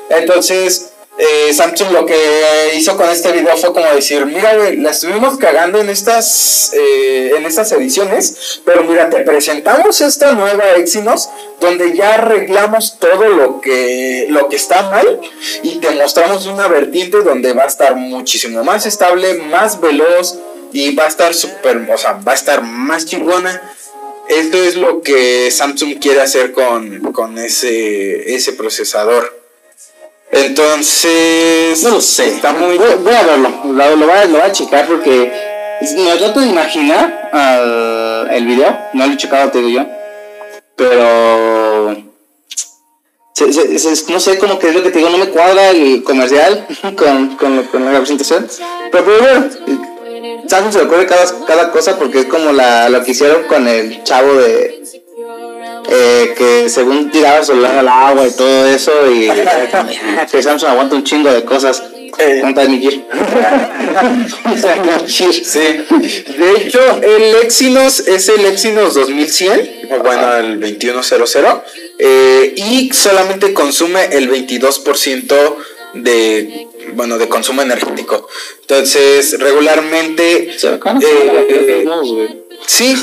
[0.09, 0.88] Entonces,
[1.21, 2.15] eh, Samsung lo que
[2.77, 7.45] hizo con este video fue como decir, mira, la estuvimos cagando en estas, eh, en
[7.45, 11.29] estas ediciones, pero mira, te presentamos esta nueva Exynos
[11.59, 15.19] donde ya arreglamos todo lo que, lo que está mal
[15.61, 20.39] y te mostramos una vertiente donde va a estar muchísimo más estable, más veloz
[20.71, 23.73] y va a estar súper, o sea, va a estar más chingona.
[24.29, 29.38] Esto es lo que Samsung quiere hacer con, con ese, ese procesador.
[30.31, 31.83] Entonces.
[31.83, 32.27] No lo sé.
[32.29, 32.77] Está muy.
[32.77, 33.49] Voy, voy a verlo.
[33.65, 35.31] Lo, lo voy a, lo voy a checar porque
[35.97, 38.77] me trato de imaginar el video.
[38.93, 39.85] No lo he checado, te digo yo.
[40.75, 41.95] Pero.
[43.33, 45.09] se- se- se- no sé cómo que es lo que te digo.
[45.09, 46.65] No me cuadra el comercial
[46.97, 48.47] con, con, con la representación.
[48.91, 49.49] Pero, bueno.
[50.47, 53.67] Samsung se le ocurre cada, cada cosa porque es como la, lo que hicieron con
[53.67, 54.81] el chavo de.
[55.91, 59.29] Eh, que según tiraba el celular al agua y todo eso y
[60.31, 61.83] que Samsung aguanta un chingo de cosas
[62.19, 62.41] Eh.
[65.07, 65.25] Sí.
[66.37, 71.61] De hecho, el Exynos es el Exynos 2100, o bueno, el 2100,
[71.97, 75.55] eh, y solamente consume el 22%
[75.93, 78.27] de, bueno, de consumo energético.
[78.61, 80.53] Entonces, regularmente...
[80.57, 80.79] Se eh.
[82.65, 82.95] Sí,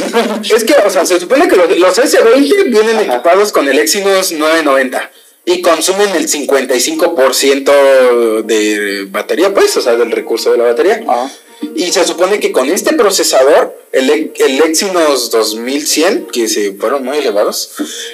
[0.54, 4.32] es que, o sea, se supone que los, los S20 vienen equipados con el Exynos
[4.32, 5.10] 990
[5.44, 11.04] y consumen el 55% de batería, pues, o sea, del recurso de la batería.
[11.06, 11.30] Ah.
[11.74, 17.18] Y se supone que con este procesador, el, el Exynos 2100, que se fueron muy
[17.18, 17.70] elevados,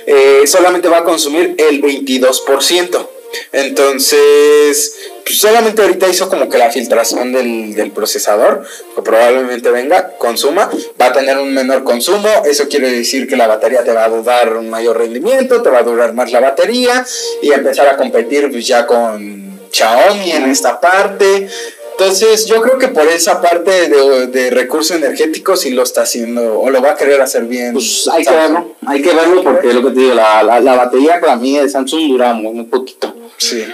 [0.07, 3.09] eh, solamente va a consumir el 22%.
[3.53, 10.17] Entonces, pues, solamente ahorita hizo como que la filtración del, del procesador, que probablemente venga,
[10.19, 14.05] consuma, va a tener un menor consumo, eso quiere decir que la batería te va
[14.05, 17.05] a dar un mayor rendimiento, te va a durar más la batería
[17.41, 21.49] y empezar a competir pues, ya con Xiaomi en esta parte.
[21.93, 26.59] Entonces, yo creo que por esa parte de, de recurso energético sí lo está haciendo
[26.59, 27.75] o lo va a querer hacer bien.
[27.75, 30.75] Pues hay que verlo, hay que verlo porque lo que te digo, la, la, la
[30.75, 33.12] batería para mí de Samsung dura muy, muy poquito.
[33.37, 33.67] Sí.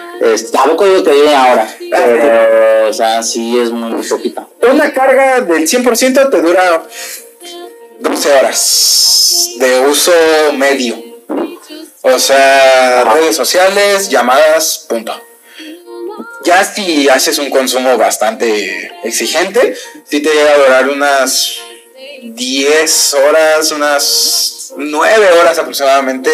[0.53, 4.51] Tampoco digo que viene ahora, pero, o sea, sí es muy, poquito.
[4.71, 6.83] Una carga del 100% te dura
[8.01, 10.12] 12 horas de uso
[10.57, 10.97] medio.
[12.03, 15.12] O sea, redes sociales, llamadas, punto.
[16.44, 21.59] Ya si haces un consumo bastante exigente, sí te llega a durar unas
[22.23, 26.31] 10 horas, unas 9 horas aproximadamente,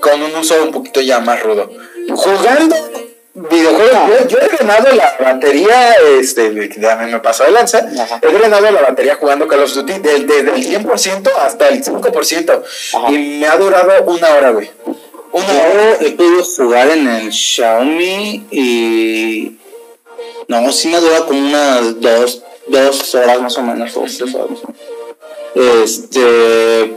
[0.00, 1.70] con un uso un poquito ya más rudo.
[2.08, 2.76] Jugando
[3.34, 8.20] videojuegos, yo, yo he drenado la batería, este, ya me pasó de lanza, Ajá.
[8.20, 12.62] he drenado la batería jugando Call of Duty desde el 100% hasta el 5%,
[12.94, 13.10] Ajá.
[13.10, 14.70] y me ha durado una hora, güey.
[15.32, 15.96] Una hora.
[16.00, 19.58] He podido jugar en el Xiaomi y.
[20.46, 24.60] No, sí me dura como unas dos, dos horas más o menos, dos, horas más
[24.62, 25.84] o menos.
[25.88, 26.96] Este.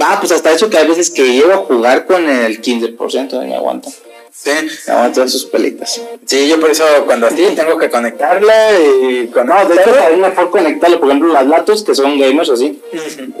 [0.00, 3.46] Va, pues hasta eso que hay veces que llego a jugar con el 15% y
[3.46, 3.88] me aguanta.
[4.36, 4.50] Sí.
[4.86, 6.00] Me aguantan sus pelitas.
[6.26, 10.18] Sí, yo por eso cuando así tengo que conectarla y con No, de hecho, es
[10.18, 11.00] mejor conectarlo.
[11.00, 12.80] Por ejemplo, las latos que son gamers así,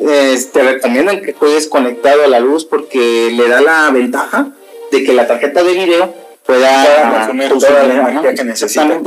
[0.00, 4.48] eh, te recomiendan que juegues conectado a la luz porque le da la ventaja
[4.90, 6.14] de que la tarjeta de video
[6.46, 9.00] pueda, Pueda consumir toda la energía que necesita.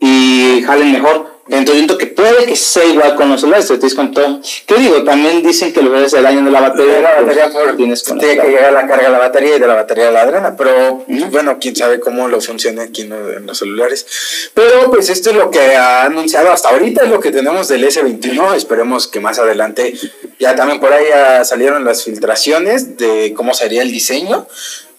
[0.00, 1.37] Y jalen mejor.
[1.50, 4.40] Entonces, que puede que sea igual con los celulares, te con todo.
[4.66, 5.02] ¿Qué digo?
[5.02, 6.94] También dicen que los celulares se dañan de la batería.
[6.94, 9.58] de la batería pues, por tienes tiene que llegar la carga a la batería y
[9.60, 13.12] de la batería a la drena, pero bueno, quién sabe cómo lo funciona aquí en,
[13.12, 14.06] en los celulares.
[14.54, 17.84] Pero pues esto es lo que ha anunciado hasta ahorita, es lo que tenemos del
[17.84, 19.94] S21, esperemos que más adelante
[20.38, 24.46] ya también por ahí ya salieron las filtraciones de cómo sería el diseño,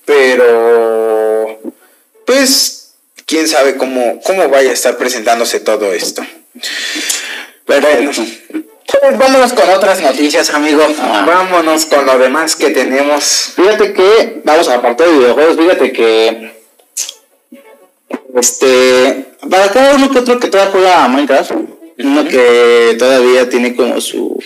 [0.05, 1.59] pero
[2.25, 2.93] pues
[3.25, 6.23] quién sabe cómo, cómo vaya a estar presentándose todo esto.
[7.65, 7.88] Pero
[9.01, 10.81] pues vámonos con otras noticias, amigo.
[10.99, 11.23] Ah.
[11.25, 13.53] Vámonos con lo demás que tenemos.
[13.55, 16.51] Fíjate que, vamos a parte de videojuegos, fíjate que,
[18.35, 21.51] este, para cada uno que otro que todavía juega a Minecraft,
[21.99, 24.41] uno que todavía tiene como su,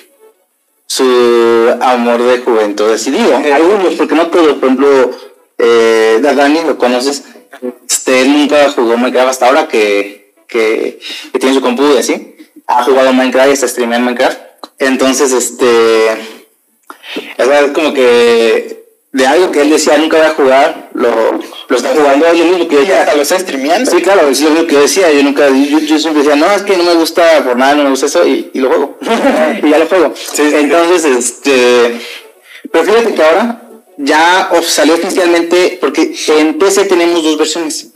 [0.86, 3.38] su amor de juventud decidido.
[3.38, 5.12] Algunos, porque no todos, por ejemplo,
[5.58, 7.24] eh, Dani lo conoces,
[7.90, 10.23] este, él nunca jugó Minecraft hasta ahora que,
[10.54, 11.00] que,
[11.34, 12.36] que tiene su compu y así.
[12.68, 14.40] Ha jugado Minecraft y está streameando Minecraft.
[14.80, 16.12] Entonces, este,
[17.38, 21.10] es como que de algo que él decía nunca voy a jugar, lo,
[21.68, 23.16] lo está jugando, es lo mismo que yo Y hasta decía.
[23.16, 23.92] lo está streameando.
[23.92, 26.52] Sí, claro, es lo mismo que yo decía, yo nunca, yo, yo siempre decía, no,
[26.52, 28.98] es que no me gusta por nada, no me gusta eso, y, y lo juego,
[29.64, 30.14] y ya lo juego.
[30.16, 30.56] Sí, sí.
[30.56, 32.00] Entonces, este,
[32.72, 33.62] pero fíjate que ahora
[33.98, 37.88] ya salió oficialmente, porque en PC tenemos dos versiones.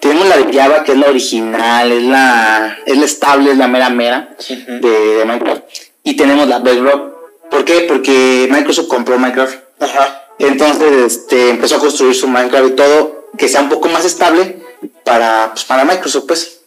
[0.00, 3.68] Tenemos la de Java, que es la original, es la, es la estable, es la
[3.68, 5.62] mera mera de, de Minecraft.
[6.04, 7.12] Y tenemos la Bedrock.
[7.50, 7.80] ¿Por qué?
[7.88, 9.56] Porque Microsoft compró Minecraft.
[9.80, 10.28] Ajá.
[10.38, 14.58] Entonces este, empezó a construir su Minecraft y todo que sea un poco más estable
[15.04, 16.60] para, pues, para Microsoft, pues.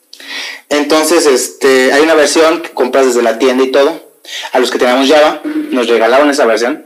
[0.69, 4.03] Entonces, este, hay una versión que compras desde la tienda y todo.
[4.53, 6.84] A los que tenemos Java, nos regalaron esa versión.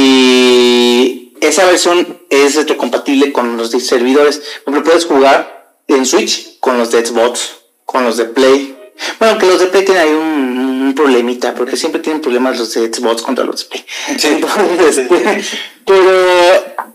[0.00, 4.40] Y esa versión es retrocompatible con los servidores.
[4.64, 8.76] Por ejemplo, puedes jugar en Switch con los de Xbox, con los de Play.
[9.18, 12.72] Bueno, que los de Play tienen ahí un, un problemita, porque siempre tienen problemas los
[12.74, 13.84] de Xbox contra los de Play.
[14.08, 15.44] Entonces, este,
[15.86, 16.10] pero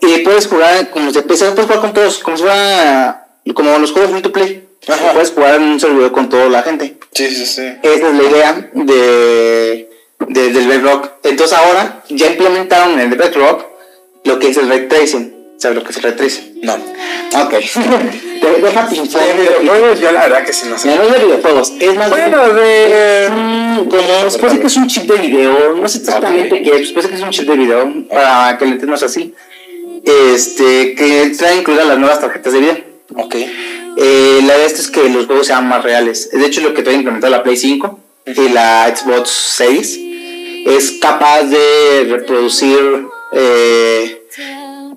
[0.01, 3.77] eh, puedes jugar con los de PC, puedes jugar con todos, como si fuera como
[3.77, 4.67] los juegos free to play.
[4.87, 5.13] Ajá.
[5.13, 6.97] Puedes jugar en un servidor con toda la gente.
[7.13, 7.61] Sí, sí, sí.
[7.81, 9.89] Esa es la idea de,
[10.19, 11.11] de- del Bedrock.
[11.23, 13.65] Entonces ahora ya implementaron en el Bedrock
[14.23, 15.33] lo que es el ray tracing.
[15.57, 16.59] ¿Sabes lo que es el ray tracing?
[16.63, 16.73] No.
[16.73, 17.51] Ok.
[17.51, 19.21] Te- Deja De pinchar.
[19.37, 20.95] videojuegos, yo la verdad que sí no sé.
[20.95, 23.29] No es de videojuegos, es más Bueno, de.
[23.31, 26.91] Mm, como se puede que es un chip de video, no sé exactamente qué, es,
[26.91, 29.33] puede que es un chip de video para que lo entiendas así.
[30.03, 32.77] Este, que trae incluidas las nuevas tarjetas de video.
[33.15, 33.35] Ok.
[33.97, 36.29] Eh, la idea de esto es que los juegos sean más reales.
[36.31, 39.99] De hecho, lo que trae implementado la Play 5 y la Xbox 6
[40.65, 44.27] es capaz de reproducir eh,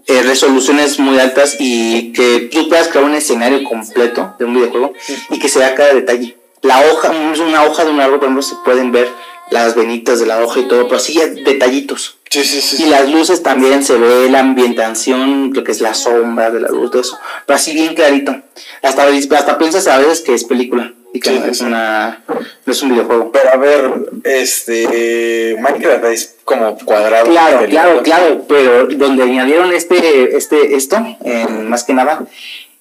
[0.06, 4.94] eh, resoluciones muy altas y que tú puedas crear un escenario completo de un videojuego
[5.30, 6.36] y que se vea cada detalle.
[6.62, 9.08] La hoja, una hoja de un árbol, por ejemplo, se pueden ver
[9.50, 12.16] las venitas de la hoja y todo, pero así ya detallitos.
[12.30, 12.84] Sí, sí, sí.
[12.84, 16.68] Y las luces también se ve la ambientación, lo que es la sombra de la
[16.68, 17.18] luz, todo eso.
[17.46, 18.34] Pero así bien clarito.
[18.82, 22.22] Hasta, hasta piensas a veces que es película y que Sí, no, sí, es una,
[22.28, 23.32] no es un videojuego.
[23.32, 25.56] Pero a ver, este.
[25.60, 27.26] Minecraft es como cuadrado.
[27.30, 32.24] Claro, claro, claro, pero donde añadieron este, este, esto, en- más que nada,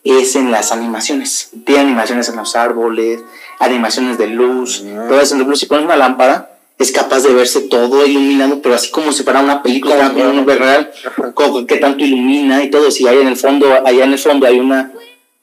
[0.04, 1.50] es en las animaciones.
[1.66, 3.22] Tiene animaciones en los árboles,
[3.60, 5.36] animaciones de luz, todo eso.
[5.36, 9.24] Ejemplo, si pones una lámpara, es capaz de verse todo iluminado, pero así como si
[9.24, 10.92] fuera una película, Como- una real,
[11.34, 12.92] como que tanto ilumina y todo.
[12.92, 14.92] Si hay en el fondo, allá en el fondo hay una,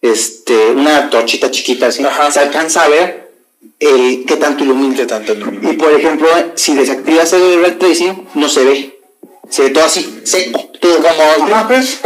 [0.05, 2.31] este, una torchita chiquita así, Ajá.
[2.31, 3.31] se alcanza a ver
[3.79, 4.97] qué tanto ilumina.
[4.97, 5.71] ¿Qué tanto ilumina?
[5.71, 9.01] Y por ejemplo, si desactivas el ray tracing, no se ve.
[9.49, 11.55] Se ve todo así, seco, todo como.
[11.55, 12.01] Ah, pues.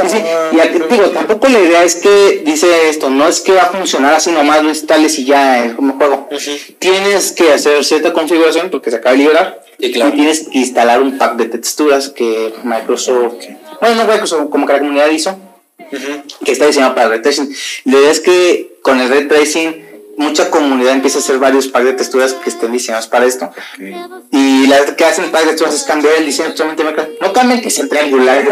[0.52, 3.70] Y aquí, digo, tampoco la idea es que, dice esto, no es que va a
[3.70, 6.28] funcionar así nomás, lo instales y ya es como juego.
[6.78, 9.62] Tienes que hacer cierta configuración porque se acaba de liberar.
[9.80, 10.10] Sí, claro.
[10.12, 13.44] Y tienes que instalar un pack de texturas que Microsoft,
[13.80, 15.36] bueno, no Microsoft, como que la comunidad hizo
[16.44, 17.54] Que está diseñado para ray tracing.
[17.84, 19.86] La idea es que con el ray tracing
[20.16, 23.50] mucha comunidad empieza a hacer varios packs de texturas que estén diseñados para esto.
[24.32, 27.16] Y la verdad que hacen el pack de texturas es cambiar el diseño totalmente.
[27.20, 28.44] No cambian que sea triangular.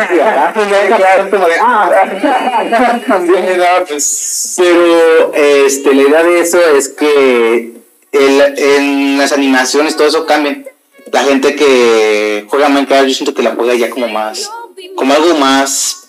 [4.57, 7.73] Pero este, la idea de eso es que
[8.13, 10.63] el- en las animaciones todo eso cambia.
[11.13, 14.51] La gente que juega Minecraft, yo siento que la juega ya como más,
[14.97, 16.06] como algo más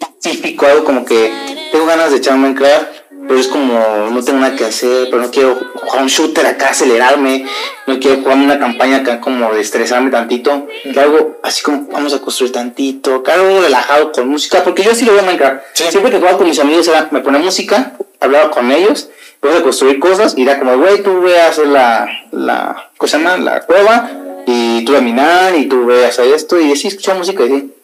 [0.00, 1.32] pacífico, algo como que
[1.70, 5.30] tengo ganas de echar Minecraft, pero es como no tengo nada que hacer, pero no
[5.30, 7.46] quiero jugar un shooter acá, acelerarme,
[7.86, 12.12] no quiero jugar una campaña acá como de estresarme tantito, que algo así como vamos
[12.12, 15.62] a construir tantito, que algo relajado con música, porque yo sí lo veo Minecraft.
[15.74, 15.84] Sí.
[15.90, 19.62] Siempre que jugaba con mis amigos era, me ponía música, hablaba con ellos, vamos a
[19.62, 23.36] construir cosas, y era como, güey, tú ve a hacer la, la, ¿cómo se llama?
[23.36, 24.10] La cueva,
[24.46, 27.46] y tú a minar, y tú ve a hacer esto, y así escuchaba música, y
[27.46, 27.74] así.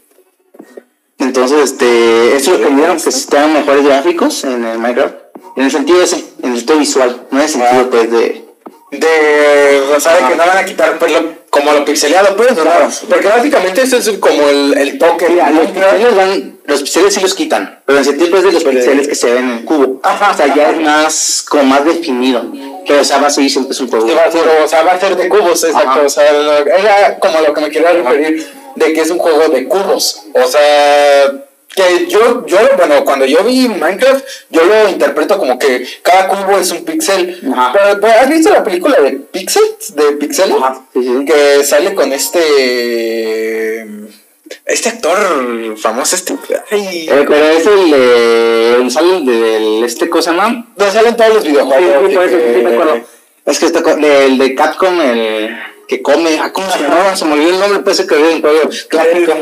[1.18, 4.78] Entonces, este, eso es lo que me dieron, que se tengan mejores gráficos en el
[4.78, 5.14] Minecraft.
[5.56, 8.42] En el sentido ese, en el sentido visual, no en el sentido pues de...
[8.92, 9.82] De.
[9.96, 12.54] O sea, de que no van a quitar pues, lo- como lo pixeleado, pues.
[12.56, 12.62] ¿no?
[13.08, 15.28] Porque básicamente eso es como el, el toque.
[15.28, 18.52] Mira, los pixeles van, los pixeles sí los quitan, pero en el sentido pues de
[18.52, 20.00] los pixeles que se ven en el cubo.
[20.04, 22.44] Ajá, o sea, ya es más, como más definido.
[22.86, 23.88] Pero o sea, va a seguir siempre es un.
[23.88, 26.04] Sí, va a ser, o sea, va a ser de cubos, exacto.
[26.04, 29.66] O sea, era como lo que me quería referir de que es un juego de
[29.66, 30.22] cubos.
[30.32, 31.32] O sea,
[31.76, 36.58] que yo, yo, bueno, cuando yo vi Minecraft, yo lo interpreto como que cada cubo
[36.58, 37.38] es un pixel.
[37.42, 39.94] Pero, pero, ¿has visto la película de Pixels?
[39.94, 40.54] De Pixel?
[40.94, 41.24] Sí.
[41.26, 43.86] Que sale con este.
[44.64, 46.36] Este actor famoso, este.
[46.70, 48.74] Ay, Eh, pero es el de...
[48.80, 49.84] el sale el del...
[49.84, 50.66] Este cosa, ¿no?
[50.76, 52.08] no salen todos los videojuegos.
[52.10, 53.00] sí, por eso, sí, me acuerdo.
[53.44, 53.80] Es que está
[54.24, 57.14] el de Capcom, el que come, ah, ¿cómo se llamaba?
[57.14, 59.32] Se me olvidó el nombre, puede ser que olvidé un juego clásico.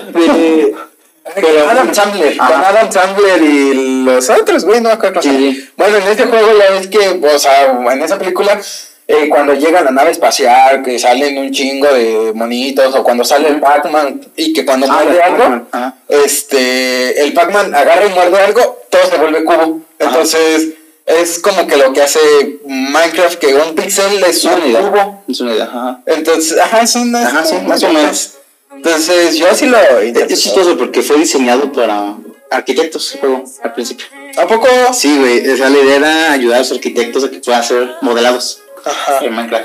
[1.35, 2.47] Pero- Adam Sandler, con.
[2.53, 5.23] Adam Sandler y los otros, güey, no me acuerdo.
[5.23, 5.67] sí.
[5.77, 6.99] Bueno, en este juego ya ves que,
[7.35, 8.61] o sea, en esa película,
[9.07, 13.49] eh, cuando llega la nave espacial, que salen un chingo de monitos, o cuando sale
[13.49, 15.67] el Pac-Man y que cuando Ah, muerde algo,
[16.09, 19.81] este, el Pac-Man agarra y muerde algo, todo se vuelve cubo.
[19.99, 20.71] Entonces,
[21.05, 22.19] es como que lo que hace
[22.65, 25.23] Minecraft, que un pixel es un cubo.
[25.29, 26.01] Es una idea, ajá.
[26.07, 27.27] Entonces, ajá, es una.
[27.27, 28.35] Ajá, sí, más o menos.
[28.75, 32.17] Entonces, yo sí lo Es chistoso porque fue diseñado para
[32.51, 34.07] arquitectos el juego al principio.
[34.37, 34.69] ¿A poco?
[34.93, 37.91] Sí, güey, o sea, la idea era ayudar a los arquitectos a que puedan hacer
[38.01, 39.25] modelados Ajá.
[39.25, 39.65] en Minecraft.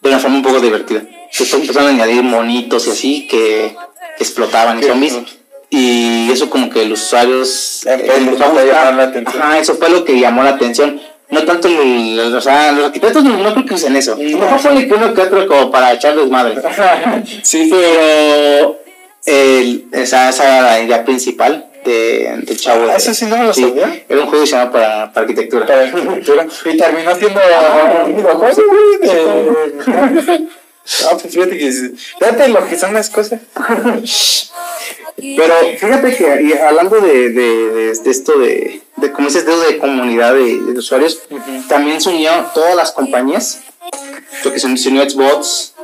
[0.00, 1.02] De una forma un poco divertida.
[1.26, 3.74] Después empezaron a añadir monitos y así que,
[4.16, 5.16] que explotaban y zombies.
[5.70, 7.84] Y eso como que los usuarios...
[7.84, 8.64] Empezó eh, les a gusta.
[8.64, 9.42] llamar la atención.
[9.42, 11.00] Ajá, eso fue lo que llamó la atención.
[11.30, 14.16] No tanto, el- o sea, los arquitectos no, no creo que usen eso.
[14.18, 14.38] No.
[14.38, 16.54] Mejor fue que uno que otro como para echarles madre.
[17.42, 18.78] Sí, Pero
[19.26, 22.86] el, esa, esa era la idea principal de, del chavo.
[22.90, 24.04] Ah, eso sí no me lo sabía.
[24.08, 25.66] Era un juego diseñado para, para arquitectura.
[25.66, 26.46] para arquitectura.
[26.66, 27.40] Y terminó siendo
[28.06, 28.98] un videojuego, güey.
[29.00, 30.48] de-
[31.04, 31.70] Ah, pues fíjate que.
[31.70, 33.40] Fíjate lo que son las cosas.
[35.16, 39.78] Pero fíjate que y hablando de, de, de- de esto de, de como dedo de
[39.78, 41.20] comunidad de, de usuarios,
[41.68, 43.60] también se unieron todas las compañías,
[44.44, 45.74] lo que se unió Xbox,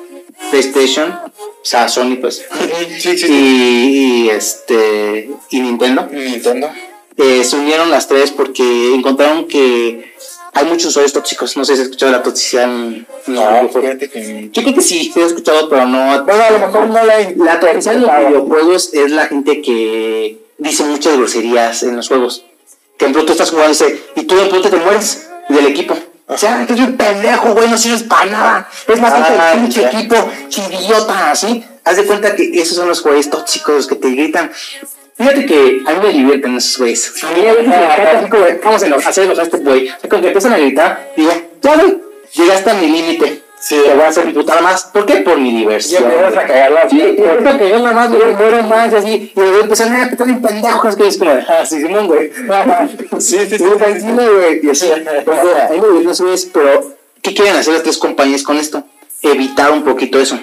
[0.51, 1.31] PlayStation, o
[1.63, 2.45] sea, Sony pues,
[2.99, 4.25] Sí, sí, y, sí.
[4.27, 6.09] y, este y Nintendo.
[6.11, 6.71] Nintendo.
[7.17, 10.15] eh, se unieron las tres porque encontraron que
[10.53, 11.57] hay muchos usuarios tóxicos.
[11.57, 14.51] No sé si has escuchado la toxicidad en, No, fíjate que.
[14.53, 16.25] Yo creo que sí, sí he escuchado, pero no.
[16.25, 17.31] Bueno, a lo mejor no la.
[17.37, 22.45] La toxicidad en los videojuegos es la gente que dice muchas groserías en los juegos.
[22.97, 25.97] Que en pronto estás jugando y dice, y tú de pronto te mueres del equipo.
[26.27, 28.69] O sea, tú eres un pendejo, güey, no sirves para nada.
[28.89, 30.17] Es más que Ah, el pinche equipo,
[30.73, 31.65] idiota, así.
[31.85, 34.51] Haz de cuenta que esos son los jugadores tóxicos que te gritan.
[35.17, 37.13] Fíjate que a mí me divierten esos güeyes.
[37.23, 39.89] A mí a veces me encanta así como, vamos a hacer enojar a este güey.
[39.89, 41.31] O sea, cuando empiezan a gritar, digo,
[41.63, 42.01] ya güey,
[42.33, 43.43] llegaste a mi límite.
[43.65, 43.77] Sí.
[43.83, 44.85] Te voy a imputar más.
[44.85, 45.23] ¿Por qué?
[45.23, 46.05] Por mi Ya diversión.
[46.05, 46.91] empiezas a cagarla.
[46.91, 49.33] Sí, que yo nada más, güey, muero más así.
[49.35, 52.31] Y luego empiezan a petar en pendejos, que es como, ah, sí, Simón, güey.
[53.19, 53.65] Sí, sí, sí.
[53.79, 54.61] Tranquilo, güey.
[54.63, 58.85] Y así, me divierto esos güeyes, pero, ¿qué quieren hacer las tres compañías con esto?
[59.23, 60.39] Evitar un poquito eso.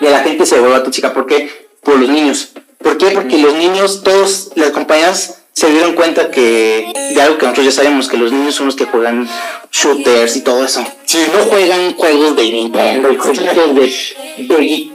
[0.00, 1.48] Y a la gente se vuelva tóxica, ¿por qué?
[1.84, 2.54] Por los niños.
[2.82, 3.10] ¿Por qué?
[3.12, 7.72] Porque los niños, todos, las compañías se dieron cuenta que, de algo que nosotros ya
[7.72, 9.26] sabemos, que los niños son los que juegan
[9.72, 10.84] shooters y todo eso.
[11.06, 11.18] Sí.
[11.32, 14.90] no juegan juegos de Nintendo, y juegos de, de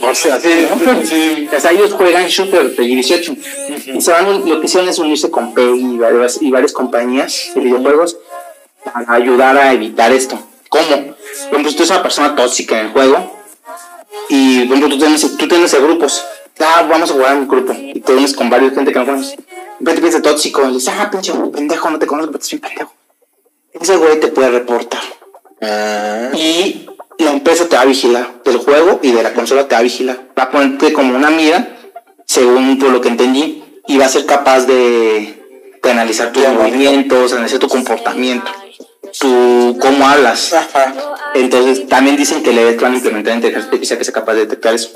[0.00, 0.66] O sea, sí.
[1.04, 1.48] Sí.
[1.70, 3.36] ellos juegan shooter de 18.
[3.94, 7.60] Y se van, lo que hicieron es unirse con PEI y varias, varias compañías de
[7.60, 8.16] videojuegos
[8.82, 10.36] para ayudar a evitar esto.
[10.70, 10.88] ¿Cómo?
[10.88, 13.38] Por ejemplo, si tú eres una persona tóxica en el juego
[14.28, 16.24] y por tú tienes, tú tienes grupos.
[16.58, 19.06] Ah, vamos a jugar en un grupo y te unes con varios gente que no
[19.06, 19.36] conoces.
[19.80, 22.60] De repente piensas tóxico y dices, ah, pinche pendejo, no te conozco, pero estás bien
[22.62, 22.92] pendejo.
[23.72, 25.02] Ese güey te puede reportar
[25.60, 26.30] Ah.
[26.34, 26.86] y
[27.18, 29.82] la empresa te va a vigilar del juego y de la consola te va a
[29.82, 30.18] vigilar.
[30.38, 31.76] Va a ponerte como una mira,
[32.26, 37.32] según por lo que entendí, y va a ser capaz de, de analizar tus movimientos,
[37.32, 38.50] analizar tu comportamiento,
[39.18, 40.52] tu cómo hablas.
[40.52, 40.94] Ajá.
[41.34, 44.74] Entonces también dicen que le van a implementar inteligencia artificial que sea capaz de detectar
[44.74, 44.90] eso.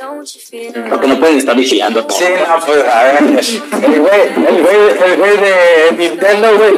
[0.88, 2.18] Porque no pueden estar vigilando todo.
[2.18, 3.18] Sí, no, pues a ver.
[3.20, 6.74] El güey, el güey, el güey de Nintendo, güey.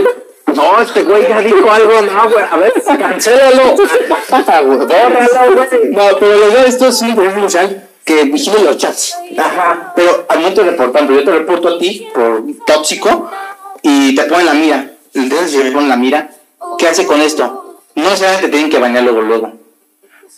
[0.55, 2.45] No, este güey ya dijo algo, no, güey.
[2.51, 3.77] A ver, cancélalo.
[4.29, 5.91] Bórralo, güey.
[5.91, 9.17] No, pero la verdad esto es un inteligencia que vigile los chats.
[9.39, 9.93] Ajá.
[9.95, 13.31] Pero al momento de reportar, yo te reporto a ti por tóxico
[13.83, 14.91] y te ponen la mira.
[15.15, 16.31] Entonces, si te ponen la mira,
[16.79, 17.77] ¿qué hace con esto?
[17.95, 19.53] No necesariamente te tienen que bañar luego, luego.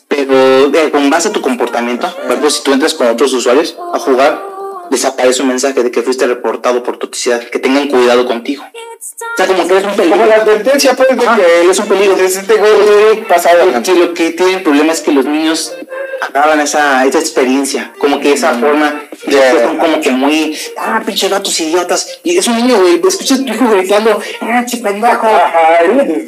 [0.08, 3.76] Pero eh, con base a tu comportamiento, por ejemplo, si tú entras con otros usuarios
[3.92, 4.51] a jugar,
[4.93, 8.62] desaparece un mensaje de que fuiste reportado por toxicidad, que tengan cuidado contigo.
[8.64, 10.26] O sea, como que eres un Como peligro.
[10.26, 12.16] la advertencia, pues, de Ajá, que es un peligro.
[12.16, 13.64] Es este güey pasado.
[13.82, 15.74] Sí, lo que tiene el problema es que los niños
[16.20, 19.62] acaban esa, esa experiencia, como que esa forma, y Yeah.
[19.64, 23.45] son como que muy, ah, pinche gatos idiotas, y es un niño, güey, escuchas a
[23.45, 25.78] tu hijo gritando, ah, Ajá.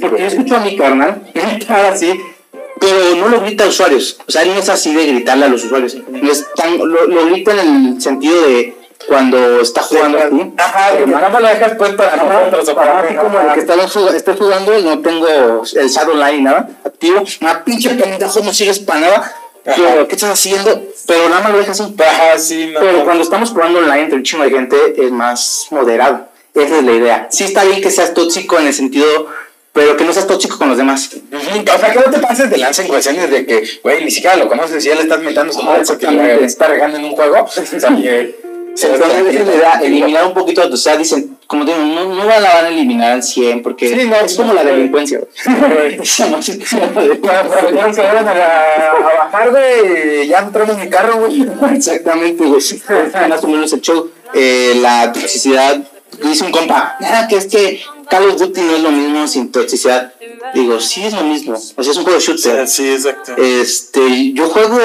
[0.01, 1.23] porque yo escucho a mi carnal
[1.93, 2.13] así,
[2.81, 5.65] pero no lo grita a usuarios, o sea, no es así de gritarle a los
[5.65, 5.97] usuarios,
[6.57, 8.77] tan- lo, lo grita en el sentido de
[9.09, 10.53] cuando está jugando así.
[10.57, 14.17] Ajá, nada más lo dejas pues para nosotros para Así mí, como de que está,
[14.17, 17.23] está jugando, no tengo el shadow line nada activo.
[17.43, 19.35] Una pinche pendejo, no sigues para nada.
[19.65, 20.83] Pero, ¿qué estás haciendo?
[21.07, 21.95] Pero nada más lo dejas así.
[21.99, 22.81] Ajá, sí, no.
[22.81, 26.27] Pero cuando estamos jugando online entre un chingo de gente, es más moderado.
[26.55, 27.29] Esa es la idea.
[27.31, 29.27] Sí está bien que seas tóxico en el sentido,
[29.75, 31.11] pero que no seas tóxico con los demás.
[31.33, 34.37] O sea, que no te pases de lanza en cuestiones de que, güey, ni siquiera
[34.37, 37.11] lo conoces y ya le estás metiendo su madre porque le está regando en un
[37.13, 37.45] juego.
[37.45, 37.81] O sea, que
[38.77, 42.69] Se idea, eliminar un poquito, o sea, dicen, como digo, no, no la van a
[42.69, 45.21] eliminar al 100 porque Sí, no, es como la delincuencia.
[45.45, 45.99] van
[48.29, 51.47] a, a bajar, güey, ya entramos en mi carro, güey.
[51.77, 52.61] Exactamente, güey.
[53.29, 54.11] Más o menos el show.
[54.35, 55.79] Eh, la toxicidad,
[56.23, 59.51] dice un compa, "Ah, que es que Call of Duty no es lo mismo sin
[59.51, 60.13] toxicidad.
[60.55, 61.55] Digo, sí es lo mismo.
[61.55, 62.69] O sea, es un juego de shooter.
[62.69, 63.35] Sí, exacto.
[63.37, 64.79] Este, yo juego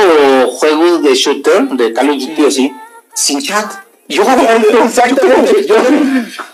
[0.51, 2.72] juegos de shooter, de Call of Duty o así,
[3.13, 3.89] sin chat.
[4.10, 4.24] Yo
[4.86, 5.66] Exactamente.
[5.68, 5.76] Yo,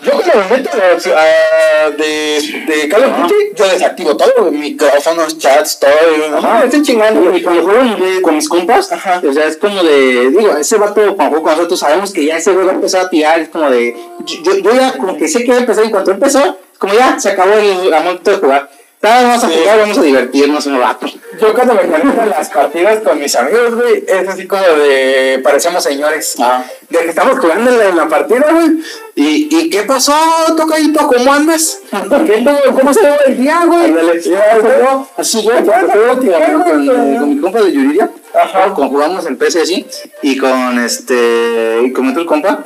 [0.02, 0.70] yo cuando me meto
[1.16, 5.90] a, de, de Call of Duty, yo desactivo todo, micrófonos, chats, todo.
[6.18, 7.34] yo, No, estoy chingando.
[7.34, 11.00] Y cuando juego en- con mis compas, o sea, es como de, digo, ese vato
[11.16, 13.48] cuando juego con nosotros sabemos que ya ese güey va a empezar a tirar, es
[13.48, 13.96] como de,
[14.44, 17.18] yo, yo ya como que sé que va a empezar y cuando empezó, como ya
[17.18, 18.70] se acabó el momento de jugar.
[19.06, 19.54] Nada, vamos a Sí.
[19.60, 21.06] jugar, vamos a divertirnos un rato.
[21.40, 25.40] Yo cuando me conecto a las partidas con mis amigos, güey, es así como de
[25.44, 26.34] parecemos señores.
[26.40, 26.64] Ah.
[26.88, 28.70] De que estamos jugando en la, en la partida, güey.
[29.14, 30.14] ¿Y, ¿Y qué pasó,
[30.56, 31.06] tocadito?
[31.06, 31.78] ¿Cómo andas?
[32.26, 33.84] ¿Qué, ¿Cómo estuvo el día, güey?
[33.84, 34.20] Ándale.
[34.22, 34.72] Ya, güey.
[35.16, 38.74] Así yo, con, con, con mi compa de Yuridia, Ajá.
[38.74, 39.86] cuando jugamos en PC así,
[40.22, 42.64] y con este, y con otro compa,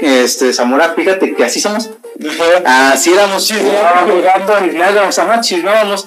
[0.00, 1.90] este, Zamora, fíjate que así somos.
[2.64, 6.06] Así éramos chismeábamos, jugando chismeábamos.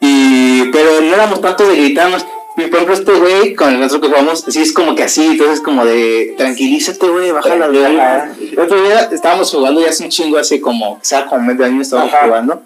[0.00, 2.24] Y, pero no éramos tanto de gritarnos.
[2.58, 5.24] Y por ejemplo, este güey, con el otro que jugamos, sí es como que así,
[5.24, 8.34] entonces como de tranquilízate, güey, baja la Ajá.
[8.40, 11.80] El otro día estábamos jugando ya hace un chingo, hace como, quizá como medio año
[11.80, 12.26] estábamos Ajá.
[12.26, 12.62] jugando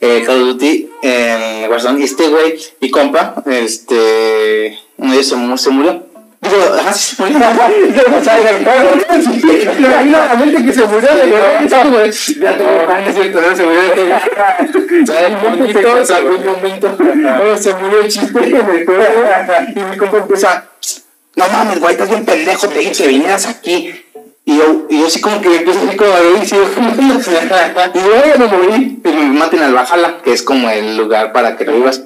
[0.00, 2.00] eh, Call of Duty en Warzone.
[2.00, 6.05] Y este güey, mi compa, este, uno de ellos se murió.
[6.48, 8.18] Digo, sí se murió.
[8.18, 8.90] O sea, en el juego,
[9.78, 11.08] me imagino a la mente que se murió
[11.70, 13.80] No, güey, Ya tengo pan, es cierto, no se murió.
[15.06, 15.42] ¿Sabes?
[15.42, 16.98] Bonito, sacó un momento.
[17.58, 19.04] Se murió el chiste en el juego.
[19.74, 20.66] Y mi compa empieza,
[21.36, 24.02] no mames, güey, estás bien pendejo, te dije que vinieras aquí.
[24.48, 26.44] Y yo, y yo así como que me empiezo así como a reír
[27.94, 29.00] y yo ya me morí.
[29.04, 32.02] Y me maten al Bajala, que es como el lugar para que lo vivas.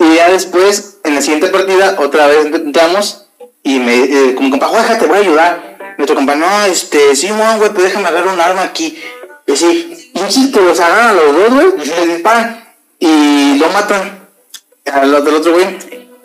[0.00, 3.23] Y ya después, en la siguiente partida, otra vez entramos
[3.64, 5.94] y me, eh, como compa, "Juega, te voy a ayudar.
[5.98, 8.96] Y otro compa, no, este, sí, güey, pues déjame agarrar un arma aquí.
[9.46, 12.64] Y así, y sí, que los agarran a los dos, güey, y les disparan.
[12.98, 14.28] Y lo matan
[14.92, 15.66] al al otro güey.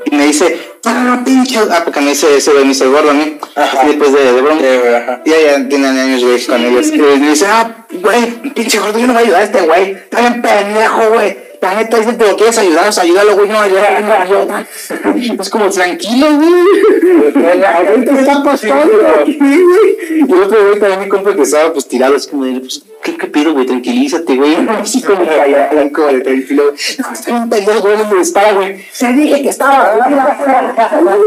[0.06, 1.60] Y me dice, ah, pinche.
[1.72, 3.38] Ah, porque me dice ese güey, me dice gordo a mí.
[3.56, 3.84] Ajá.
[3.84, 4.62] Y después de, de broma.
[4.62, 5.20] Eh.
[5.26, 6.88] Ya, ya tienen años, güey, con ellos.
[6.88, 9.92] Y me dice, ah, güey, pinche gordo, yo no voy a ayudar a este güey.
[9.92, 11.49] Está bien pendejo, güey.
[11.62, 14.68] La neta dice lo quieres ayudar, o sea, ayúdalo, güey, no ayudar, no ayudar.
[15.40, 17.64] Es como tranquilo, güey.
[17.66, 19.38] Ahorita está pasando güey.
[19.40, 22.84] Y el otro güey también mi compa que estaba pues tirado, así como de, pues,
[23.04, 23.66] ¿qué, qué pido, güey?
[23.66, 24.56] Tranquilízate, güey.
[24.70, 26.64] Así como callado, como de tranquilo.
[27.00, 28.86] No, está bien pendejo, güey, no me dispara, güey.
[28.98, 29.98] Te dije que estaba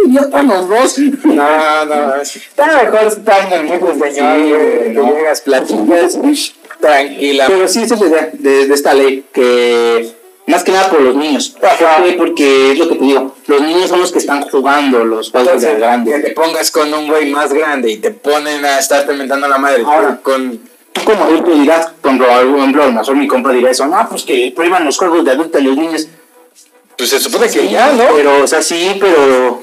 [0.06, 0.98] idiota los dos.
[0.98, 4.38] No, no, está mejor estar en el mundo, señor.
[4.38, 5.04] Güey, no.
[5.04, 6.18] que llegas, platicas,
[6.80, 7.44] tranquila.
[7.48, 11.00] Pero sí, esa es la idea de, de esta ley, que más que nada por
[11.00, 11.56] los niños.
[11.62, 12.02] Ajá.
[12.16, 15.62] Porque es lo que te digo, los niños son los que están jugando los juegos
[15.62, 19.48] de que te pongas con un güey más grande y te ponen a estar mentando
[19.48, 20.18] la madre Ahora.
[20.22, 24.06] con Tú como adulto dirás, por ejemplo, a lo mejor mi compa dirá eso, no,
[24.08, 26.06] pues que prohíban los juegos de adulto a los niños.
[26.96, 28.04] pues se supone que ya, ¿no?
[28.14, 29.62] Pero, o sea, sí, pero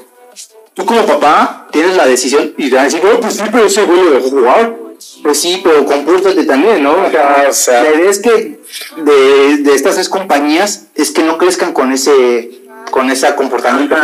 [0.74, 3.66] tú como papá tienes la decisión y te van a decir, oh, pues sí, pero
[3.66, 4.76] ese güey lo dejó jugar.
[5.22, 6.92] Pues sí, pero compórtate también, ¿no?
[6.92, 7.82] O sea, o sea.
[7.82, 8.60] la idea es que
[8.96, 13.96] de, de estas tres compañías es que no crezcan con ese con ese comportamiento.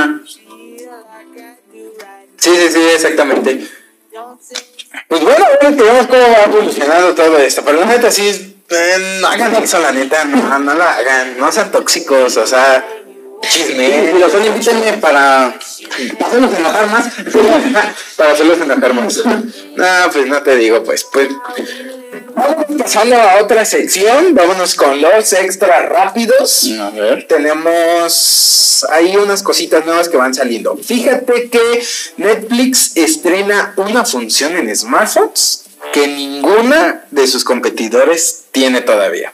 [2.37, 3.67] Sí, sí, sí, exactamente.
[5.09, 7.63] Pues bueno, que vemos cómo va evolucionando todo esto.
[7.65, 11.39] Pero la neta sí, eh, no hagan eso, la neta, no, no la hagan.
[11.39, 12.87] No sean tóxicos, o sea,
[13.49, 14.13] chisme.
[14.13, 15.59] Si lo son, invítenme para,
[16.19, 17.07] para hacerlos enojar más.
[18.17, 19.17] Para hacerlos enojar más.
[19.25, 21.29] No, pues no te digo, pues, pues.
[22.79, 24.35] Pasando a otra sección.
[24.35, 26.71] Vámonos con los extras rápidos.
[26.81, 27.27] A ver.
[27.27, 30.77] tenemos ahí unas cositas nuevas que van saliendo.
[30.77, 31.85] Fíjate que
[32.17, 39.33] Netflix estrena una función en smartphones que ninguna de sus competidores tiene todavía.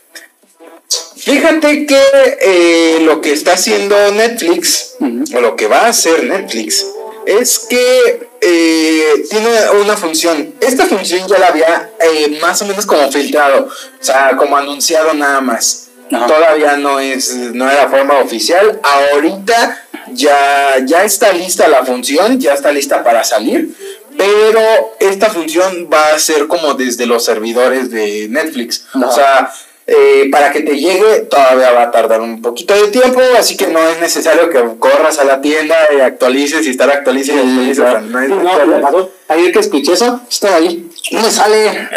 [1.24, 2.02] Fíjate que
[2.40, 6.84] eh, lo que está haciendo Netflix, o lo que va a hacer Netflix,
[7.26, 9.50] es que eh, tiene
[9.80, 10.52] una función.
[10.60, 15.14] Esta función ya la había eh, más o menos como filtrado, o sea, como anunciado
[15.14, 15.90] nada más.
[16.10, 18.80] Todavía no es, no era forma oficial.
[18.82, 23.74] Ahorita ya, ya está lista la función, ya está lista para salir.
[24.18, 24.60] Pero
[25.00, 28.84] esta función va a ser como desde los servidores de Netflix.
[28.94, 29.50] O sea,
[29.86, 33.66] eh, para que te llegue todavía va a tardar un poquito de tiempo, así que
[33.66, 37.84] no es necesario que corras a la tienda y actualices y estar actualices y actualices.
[38.04, 39.10] no No, me pasó.
[39.28, 40.88] Ayer que escuché eso, estaba ahí.
[41.10, 41.88] No me sale.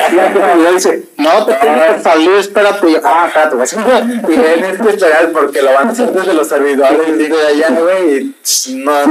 [1.18, 2.92] No te tiene que salir, espérate.
[2.92, 3.74] Yo, Ah, espérate, pues.
[4.24, 8.18] Y tienes que esperar porque lo van a hacer desde los servidores de allá, güey,
[8.18, 9.06] y no,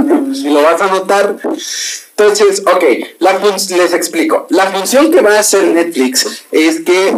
[0.51, 1.37] lo vas a notar.
[2.17, 2.85] Entonces, ok,
[3.19, 4.47] la les explico.
[4.51, 7.15] La función que va a hacer Netflix es que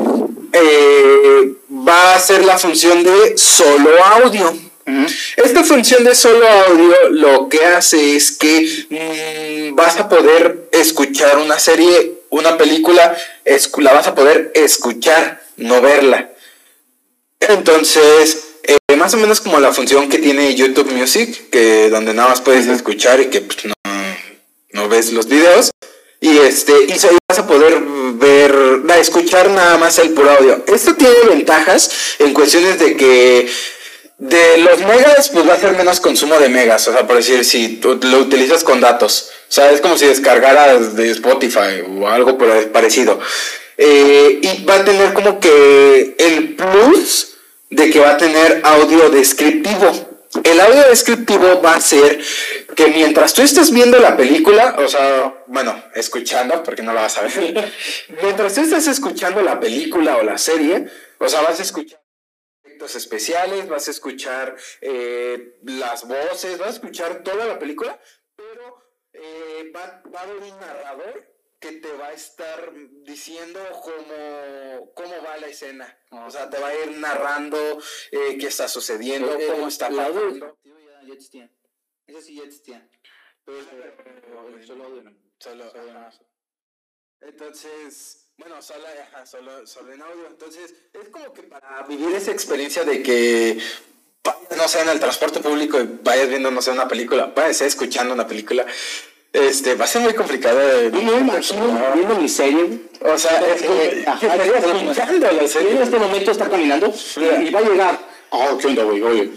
[0.63, 1.55] eh,
[1.87, 4.55] va a ser la función de solo audio.
[5.37, 11.39] Esta función de solo audio lo que hace es que mm, vas a poder escuchar
[11.39, 13.17] una serie, una película,
[13.79, 16.31] la vas a poder escuchar, no verla.
[17.41, 22.29] Entonces, eh, más o menos como la función que tiene YouTube Music, que donde nada
[22.29, 23.75] más puedes escuchar y que pues, no,
[24.73, 25.71] no ves los videos.
[26.27, 26.95] Y este, y
[27.29, 27.81] vas a poder
[28.15, 28.53] ver,
[28.99, 30.61] escuchar nada más el puro audio.
[30.67, 33.49] Esto tiene ventajas en cuestiones de que
[34.19, 36.89] de los megas, pues va a ser menos consumo de megas.
[36.89, 39.31] O sea, por decir, si lo utilizas con datos.
[39.49, 42.37] O sea, es como si descargaras de Spotify o algo
[42.73, 43.21] parecido.
[43.79, 47.37] Eh, y va a tener como que el plus
[47.71, 50.16] de que va a tener audio descriptivo.
[50.43, 52.21] El audio descriptivo va a ser
[52.75, 57.19] que mientras tú estés viendo la película, o sea, bueno, escuchando, porque no la vas
[57.19, 57.73] a ver,
[58.23, 60.87] mientras tú estés escuchando la película o la serie,
[61.19, 62.01] o sea, vas a escuchar
[62.65, 67.99] efectos especiales, vas a escuchar eh, las voces, vas a escuchar toda la película,
[68.35, 72.73] pero eh, va, va a haber un narrador que te va a estar
[73.05, 75.99] diciendo cómo, cómo va la escena.
[76.11, 77.59] O sea, te va a ir narrando
[78.11, 80.59] eh, qué está sucediendo, cómo está pasando.
[80.63, 81.51] ya, ya existía.
[82.07, 82.89] Ese sí ya existía.
[83.45, 83.59] Pero
[84.49, 85.17] el solo audio no.
[85.39, 86.13] Solo, ajá.
[87.21, 90.27] Entonces, bueno, solo, ajá, solo, solo en audio.
[90.27, 93.59] Entonces, es como que para vivir esa experiencia de que
[94.57, 98.15] no sé, en el transporte público y vayas viendo, no sé, una película, vayas escuchando
[98.15, 98.67] una película,
[99.33, 100.91] este, va a ser muy complicado de...
[100.91, 102.81] Yo me imagino viendo mi serie.
[103.03, 104.05] O sea, es que,
[105.61, 106.93] en este momento está caminando
[107.41, 107.99] y va a llegar.
[108.31, 109.03] Oh, ¿qué onda, güey?
[109.03, 109.31] Oye,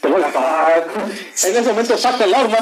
[0.00, 0.88] te voy a pagar.
[1.44, 2.56] En ese momento saca el arma.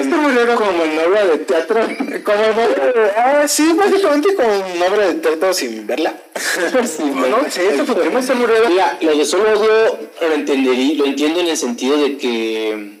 [0.00, 0.56] Esto muy raro.
[0.56, 1.80] como en obra de teatro.
[2.24, 6.14] Como en obra de- ah, sí, básicamente como en obra de teatro sin verla.
[6.74, 8.68] no sé, esto ser muy raro.
[8.68, 12.97] Mira, lo de solo audio lo entenderí, lo entiendo en el sentido de que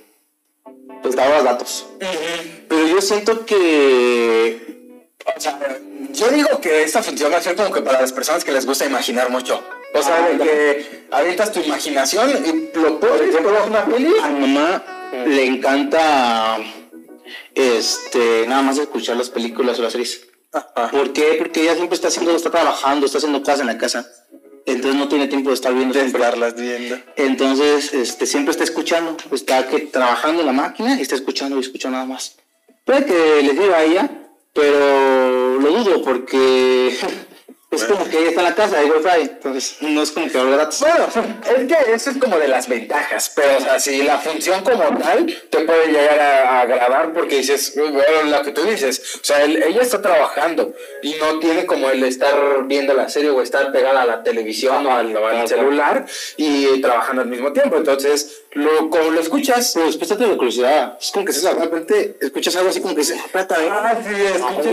[1.02, 1.86] pues daba datos.
[2.68, 4.94] Pero yo siento que
[5.36, 5.58] O sea,
[6.12, 8.66] yo digo que esta función va a ser como que para las personas que les
[8.66, 9.62] gusta imaginar mucho.
[9.94, 14.14] O sea, de que avientas tu imaginación y lo pones por una peli.
[14.22, 14.84] a mi mamá
[15.26, 16.58] le encanta
[17.54, 20.26] este nada más escuchar las películas o las series.
[20.90, 21.36] ¿Por qué?
[21.38, 24.06] Porque ella siempre está haciendo, está trabajando, está haciendo cosas en la casa.
[24.68, 26.22] Entonces no tiene tiempo de estar viendo De siempre.
[26.22, 26.98] estarlas viendo.
[27.16, 31.60] Entonces, este, siempre está escuchando, está que, trabajando en la máquina y está escuchando y
[31.60, 32.36] escucha nada más.
[32.84, 34.10] Puede que les diga a ella,
[34.52, 36.96] pero lo dudo porque
[37.70, 40.38] es como que ella está en la casa, hay wifi, entonces no es como que
[40.38, 40.80] habla gratis.
[40.80, 44.64] Bueno, es que eso es como de las ventajas, pero o sea, si la función
[44.64, 48.62] como tal te puede llegar a, a agradar porque dices, "Uy, bueno, lo que tú
[48.64, 53.08] dices, o sea, él- ella está trabajando y no tiene como el estar viendo la
[53.10, 56.06] serie o estar pegada a la televisión o al, o al celular
[56.38, 60.96] y trabajando al mismo tiempo, entonces, lo, como lo escuchas, Pero después te da curiosidad,
[61.00, 63.58] es como que se de repente escuchas algo así como que dices, "Ah, espérate, a
[63.58, 63.70] ver".
[63.70, 64.66] Ah, sí, escuchas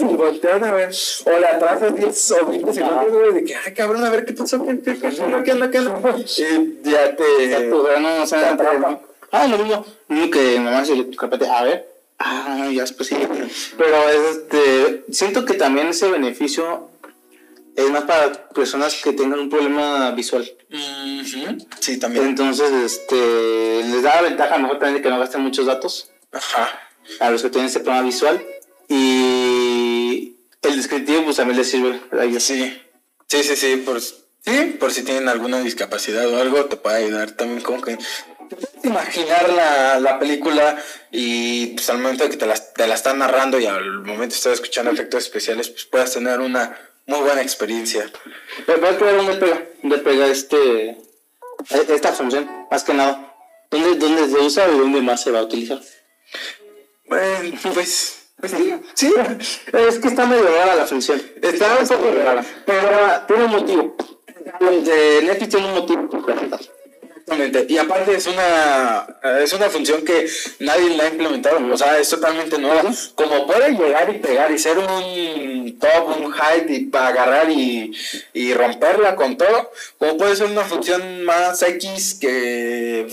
[0.00, 0.90] y volteas a, ver,
[1.24, 4.32] o le atrasas 10 o 20 segundos, güey, de que, ay, cabrón, a ver qué
[4.32, 7.48] pasó, qué, pasó, qué onda, qué onda, y ya te...
[7.48, 8.56] Ya tú, pero no, o sea,
[9.30, 9.84] ah, lo mismo,
[10.30, 11.88] que mamá se le repente, a ver,
[12.18, 13.16] ah, ya después sí.
[13.78, 16.91] Pero este, siento que también ese beneficio
[17.74, 20.50] es más para personas que tengan un problema visual.
[21.80, 22.26] Sí, también.
[22.26, 25.66] Entonces, este, les da la ventaja a lo mejor también de que no gasten muchos
[25.66, 26.68] datos Ajá.
[27.20, 28.44] a los que tienen este problema visual.
[28.88, 32.00] Y el descriptivo, pues también les sirve.
[32.38, 32.80] Sí,
[33.26, 37.30] sí, sí, sí, por, sí, por si tienen alguna discapacidad o algo, te puede ayudar
[37.32, 37.96] también como que...
[38.84, 40.76] Imaginar la, la película
[41.10, 44.34] y pues al momento de que te la, te la están narrando y al momento
[44.34, 46.76] de estar escuchando efectos especiales, pues puedas tener una
[47.12, 48.10] muy buena experiencia.
[48.66, 53.34] Pero voy a crear un pega, un pega este, e- esta función, más que nada.
[53.70, 55.80] ¿Dónde, ¿Dónde se usa y dónde más se va a utilizar?
[57.06, 59.14] Bueno, pues, pues sí, sí.
[59.72, 61.20] Es que está medio rara la función.
[61.40, 62.44] Está un poco rara.
[62.66, 62.88] Pero
[63.26, 63.96] tiene un motivo.
[64.60, 66.08] De Netflix tienen un motivo.
[67.22, 67.66] Exactamente.
[67.72, 69.06] Y aparte es una
[69.40, 72.82] es una función que nadie la ha implementado, o sea, es totalmente nueva.
[73.14, 77.92] Como puede llegar y pegar y ser un top, un height y para agarrar y,
[78.32, 83.06] y romperla con todo, como puede ser una función más X que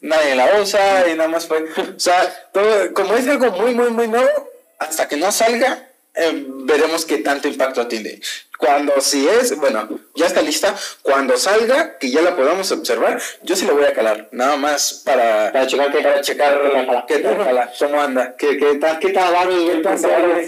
[0.00, 1.64] nadie la usa y nada más fue.
[1.96, 5.87] O sea, todo, como es algo muy, muy, muy nuevo, hasta que no salga,
[6.18, 8.20] eh, veremos qué tanto impacto tiene.
[8.58, 13.54] Cuando si es, bueno, ya está lista, cuando salga, que ya la podamos observar, yo
[13.54, 17.70] sí la voy a calar, nada más para, Para checar que para checar qué tal,
[17.78, 19.98] cómo anda, ¿Qué, qué tal, qué tal, qué tal,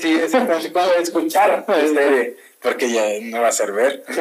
[0.01, 0.35] sí, es
[1.03, 4.03] escuchar, este, porque ya no va a ser ver.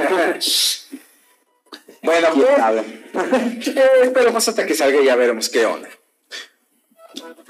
[2.03, 2.45] bueno, ¿Quién
[3.11, 5.89] pues, eh, esperemos hasta que salga y ya veremos qué onda.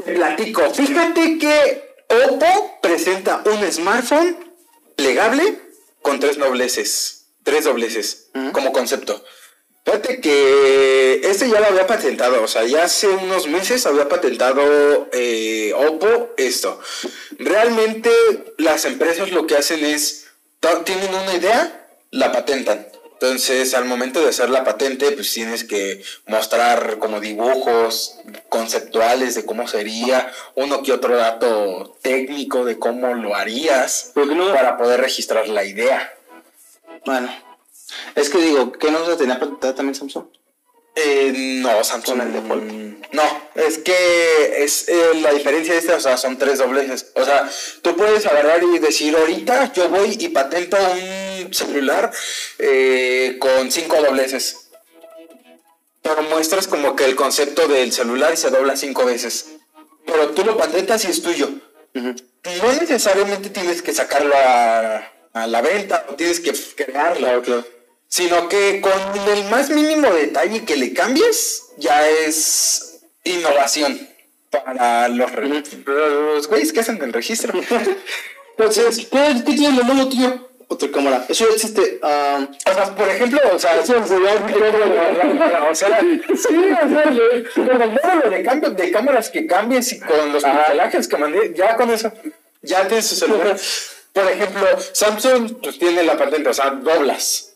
[0.06, 4.36] Platico, fíjate que Oppo presenta un smartphone
[4.96, 5.60] plegable
[6.02, 9.24] con tres dobleces, tres dobleces como concepto.
[9.86, 15.08] Fíjate que este ya lo había patentado, o sea, ya hace unos meses había patentado
[15.14, 16.80] eh, Oppo esto.
[17.38, 18.10] Realmente
[18.58, 20.28] las empresas lo que hacen es,
[20.86, 22.88] tienen una idea, la patentan.
[23.22, 28.16] Entonces, al momento de hacer la patente, pues tienes que mostrar como dibujos
[28.48, 34.36] conceptuales de cómo sería, uno que otro dato técnico de cómo lo harías ¿Por qué
[34.36, 34.54] no?
[34.54, 36.14] para poder registrar la idea.
[37.06, 37.30] Bueno,
[38.16, 40.28] es que digo, ¿qué no se tenía patentada también Samsung?
[40.96, 41.32] Eh,
[41.62, 42.64] no, Samsung el default.
[42.64, 43.24] Mm, No,
[43.56, 47.08] es que es eh, la diferencia de esta, o sea, son tres dobleces.
[47.16, 47.50] O sea,
[47.82, 52.12] tú puedes agarrar y decir, ahorita yo voy y patento un celular
[52.60, 54.70] eh, con cinco dobleces.
[56.02, 59.48] Pero muestras como que el concepto del celular se dobla cinco veces.
[60.06, 61.50] Pero tú lo patentas y es tuyo.
[61.94, 67.79] No necesariamente tienes que sacarlo a, a la venta o tienes que crearlo Claro, claro.
[68.10, 68.92] Sino que con
[69.30, 74.08] el más mínimo detalle que le cambies, ya es innovación
[74.52, 75.32] para los,
[75.86, 77.54] los güeyes que hacen el registro.
[78.58, 80.50] Entonces, ¿qué, qué tiene lo malo, tío?
[80.68, 81.26] Otra cámara.
[81.30, 82.00] Eso existe.
[82.04, 84.18] ah, O sea, por ejemplo, o sea, sí, o sea,
[85.72, 89.94] o sea, sí, o sea, le- con el módulo de cambio de cámaras que cambies
[89.94, 90.60] y con los Ajá.
[90.66, 92.12] pixelajes que mandé, ya con eso,
[92.62, 93.58] ya tienes su celular.
[94.14, 97.49] Por ejemplo, Samsung pues tiene la patente, o sea, doblas.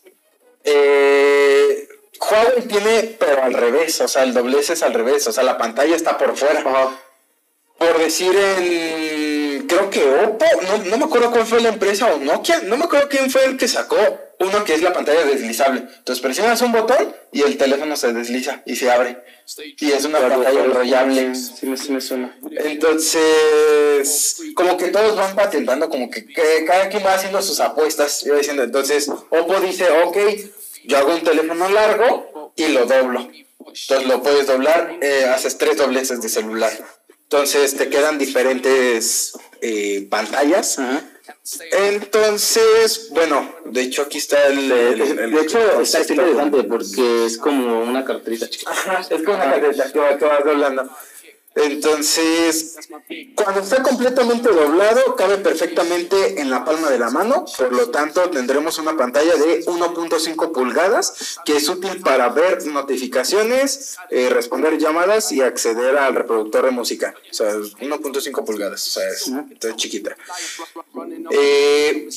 [0.63, 1.87] Eh,
[2.19, 5.57] Huawei tiene, pero al revés, o sea, el doblez es al revés, o sea, la
[5.57, 6.63] pantalla está por fuera.
[7.77, 12.17] Por decir en, creo que Oppo, no, no me acuerdo cuál fue la empresa o
[12.17, 13.97] Nokia, no me acuerdo quién fue el que sacó
[14.39, 15.85] uno que es la pantalla deslizable.
[15.97, 19.17] Entonces presionas un botón y el teléfono se desliza y se abre.
[19.79, 21.35] Y es una pantalla enrollable.
[21.35, 22.37] Sí me, sí me suena.
[22.51, 28.25] Entonces, como que todos van patentando, como que, que cada quien va haciendo sus apuestas.
[28.25, 30.17] Iba diciendo, entonces, Oppo dice, ok,
[30.85, 33.29] yo hago un teléfono largo y lo doblo.
[33.59, 36.71] Entonces lo puedes doblar, eh, haces tres dobleces de celular.
[37.23, 40.79] Entonces te quedan diferentes eh, pantallas.
[40.79, 41.03] Ajá.
[41.71, 44.71] Entonces, bueno, de hecho aquí está el...
[44.71, 48.47] el- el- De hecho, está, interesante porque es como una carterita.
[48.65, 50.89] Ajá, es como una careta que va, que va doblando.
[51.55, 52.77] Entonces,
[53.35, 57.45] cuando está completamente doblado, cabe perfectamente en la palma de la mano.
[57.57, 63.97] Por lo tanto, tendremos una pantalla de 1.5 pulgadas que es útil para ver notificaciones,
[64.09, 67.13] eh, responder llamadas y acceder al reproductor de música.
[67.29, 69.31] O sea, 1.5 pulgadas, o sea, es,
[69.61, 70.15] es chiquita.
[71.31, 72.09] Eh,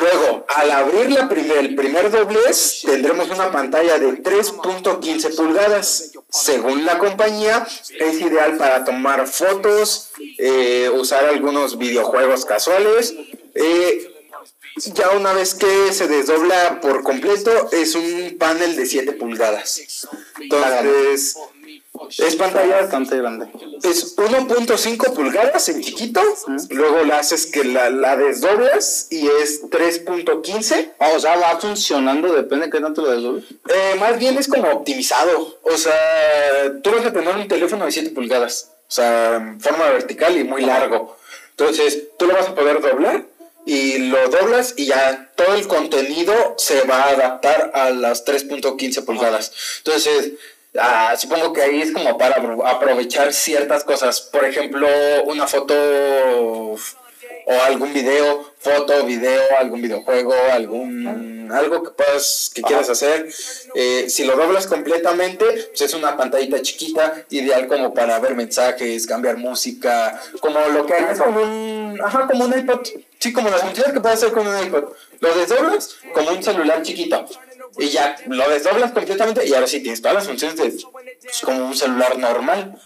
[0.00, 6.12] Luego, al abrir la primer, el primer doblez, tendremos una pantalla de 3.15 pulgadas.
[6.32, 7.66] Según la compañía,
[7.98, 13.14] es ideal para tomar fotos, eh, usar algunos videojuegos casuales.
[13.54, 14.10] Eh,
[14.94, 20.08] ya una vez que se desdobla por completo, es un panel de 7 pulgadas.
[20.40, 21.36] Entonces,
[22.08, 23.48] es pantalla Bastante grande.
[23.82, 26.20] es 1.5 pulgadas en chiquito,
[26.70, 30.92] luego la haces que la, la desdoblas y es 3.15.
[30.98, 33.44] Ah, o sea, va funcionando, depende de qué tanto lo desdobles.
[33.68, 35.58] Eh, más bien es como optimizado.
[35.62, 39.90] O sea, tú vas a tener un teléfono de 7 pulgadas, o sea, en forma
[39.90, 41.16] vertical y muy largo.
[41.50, 43.24] Entonces, tú lo vas a poder doblar
[43.66, 49.04] y lo doblas y ya todo el contenido se va a adaptar a las 3.15
[49.04, 49.52] pulgadas.
[49.78, 50.32] Entonces,
[50.78, 54.20] ah, supongo que ahí es como para apro- aprovechar ciertas cosas.
[54.20, 54.86] Por ejemplo,
[55.26, 55.74] una foto
[57.46, 63.28] o algún video, foto, video, algún videojuego, algún algo que puedas que quieras hacer.
[63.74, 69.04] Eh, si lo doblas completamente, pues es una pantallita chiquita, ideal como para ver mensajes,
[69.06, 72.86] cambiar música, como lo que hagas con un, ajá, como un iPod.
[73.18, 74.84] Sí, como las funciones que puedes hacer con un iPod.
[75.18, 77.26] Lo desdoblas como un celular chiquito.
[77.78, 81.66] Y ya lo desdoblas completamente y ahora sí tienes todas las funciones de pues, como
[81.66, 82.80] un celular normal.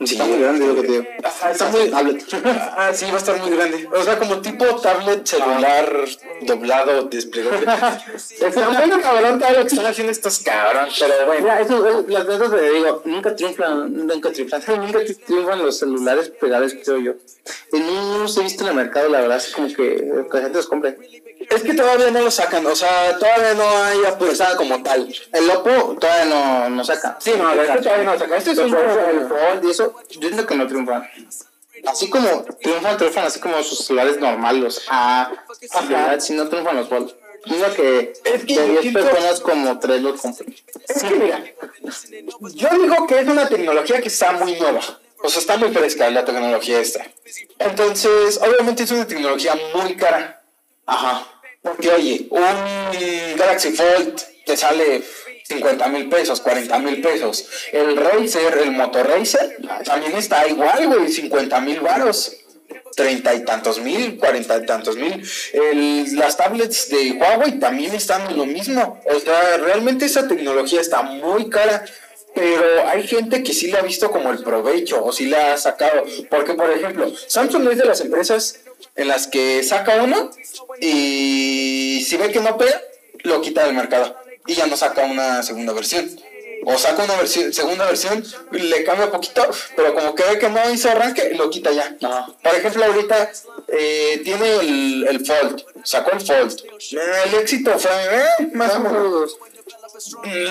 [0.00, 1.04] Está muy grande lo que te digo.
[1.24, 1.90] Ajá, está muy
[2.44, 3.88] Ah, sí, va a estar muy grande.
[3.92, 6.04] O sea, como tipo tablet celular
[6.42, 7.66] doblado, desplegable.
[8.40, 11.40] Está muy cabrón todo lo que están haciendo estos cabrones, pero bueno.
[11.42, 15.78] Mira, eso, eso, las veces te digo, nunca triunfan, nunca triunfan, nunca tri- triunfan los
[15.78, 17.12] celulares pegados, creo yo.
[17.72, 20.40] Y no los he visto en el mercado, la verdad, es como que, que la
[20.42, 20.96] gente los compre.
[21.50, 25.12] Es que todavía no lo sacan, o sea, todavía no hay apuesta como tal.
[25.32, 27.16] El Oppo todavía no, no saca.
[27.20, 28.36] Sí, no, este todavía no lo saca.
[28.36, 31.08] Este es un el Fold y eso, yo entiendo que no triunfan.
[31.86, 35.30] Así como triunfan, triunfan así como sus celulares normales, los A,
[35.72, 37.14] ajá, si no triunfan los Fold.
[37.46, 40.54] Digo que Es que de yo 10 siento- personas como 3 los compran.
[40.88, 41.42] Es que mira,
[42.54, 44.80] yo digo que es una tecnología que está muy nueva.
[45.22, 47.04] O sea, está muy fresca la tecnología esta.
[47.58, 50.42] Entonces, obviamente es una tecnología muy cara.
[50.86, 51.26] Ajá.
[51.62, 55.02] Porque, oye, un Galaxy Fold te sale
[55.46, 57.46] 50 mil pesos, 40 mil pesos.
[57.72, 62.34] El Razer, el Moto Razer, también está igual, güey, 50 mil varos.
[62.96, 65.22] Treinta y tantos mil, cuarenta y tantos mil.
[65.52, 69.00] El- las tablets de Huawei también están lo mismo.
[69.04, 71.84] O sea, realmente esa tecnología está muy cara.
[72.34, 75.56] Pero hay gente que sí le ha visto como el provecho o sí la ha
[75.56, 76.04] sacado.
[76.30, 78.60] Porque, por ejemplo, Samsung es de las empresas
[78.94, 80.30] en las que saca uno
[80.80, 82.80] y si ve que no pega,
[83.24, 84.16] lo quita del mercado
[84.46, 86.08] y ya no saca una segunda versión.
[86.64, 90.68] O saca una versión, segunda versión, le cambia poquito, pero como que ve que no
[90.70, 91.96] hizo arranque, lo quita ya.
[92.02, 92.26] Ajá.
[92.42, 93.30] Por ejemplo, ahorita
[93.68, 96.60] eh, tiene el, el Fold, sacó el Fold.
[96.90, 99.38] El éxito fue eh, más o menos.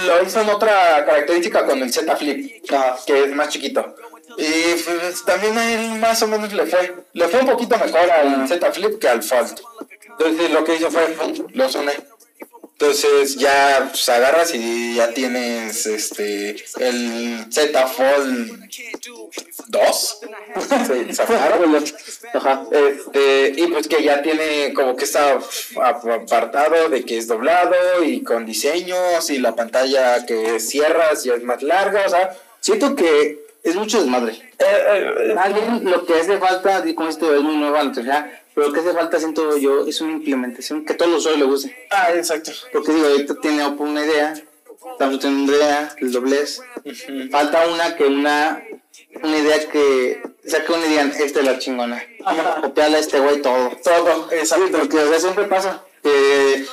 [0.06, 2.64] Lo hizo en otra característica con el Z Flip,
[3.06, 3.96] que es más chiquito.
[4.38, 6.96] Y pues, también a él más o menos le fue.
[7.14, 9.60] Le fue un poquito mejor al Z Flip que al Fold.
[10.12, 11.16] Entonces lo que hizo fue,
[11.54, 11.94] los une.
[12.80, 18.70] Entonces ya pues, agarras y ya tienes este el Z Fold
[19.68, 20.20] 2.
[20.88, 21.84] Se sacaron.
[22.36, 22.64] Ajá.
[22.72, 25.40] Este, y pues que ya tiene como que está
[25.82, 31.32] ap- apartado de que es doblado y con diseños y la pantalla que cierras y
[31.32, 34.34] es más larga, o sea, Siento que es mucho desmadre.
[34.60, 34.66] eh,
[35.30, 38.80] eh, Alguien lo que hace falta, como esto es muy nueva la pero lo que
[38.80, 41.88] hace falta, siento yo, es una implementación que a todos los usuarios les guste.
[41.92, 42.52] ah, exacto.
[42.74, 44.34] Porque digo, ahorita tiene una idea,
[44.98, 46.64] Samsung tiene una idea, el doblez.
[47.30, 48.64] Falta una que una,
[49.22, 52.04] una idea que saque una idea, esta es la chingona.
[52.64, 53.74] Copiarla a este güey todo.
[53.84, 54.66] Todo, exacto.
[54.72, 56.66] Porque o sea, siempre pasa que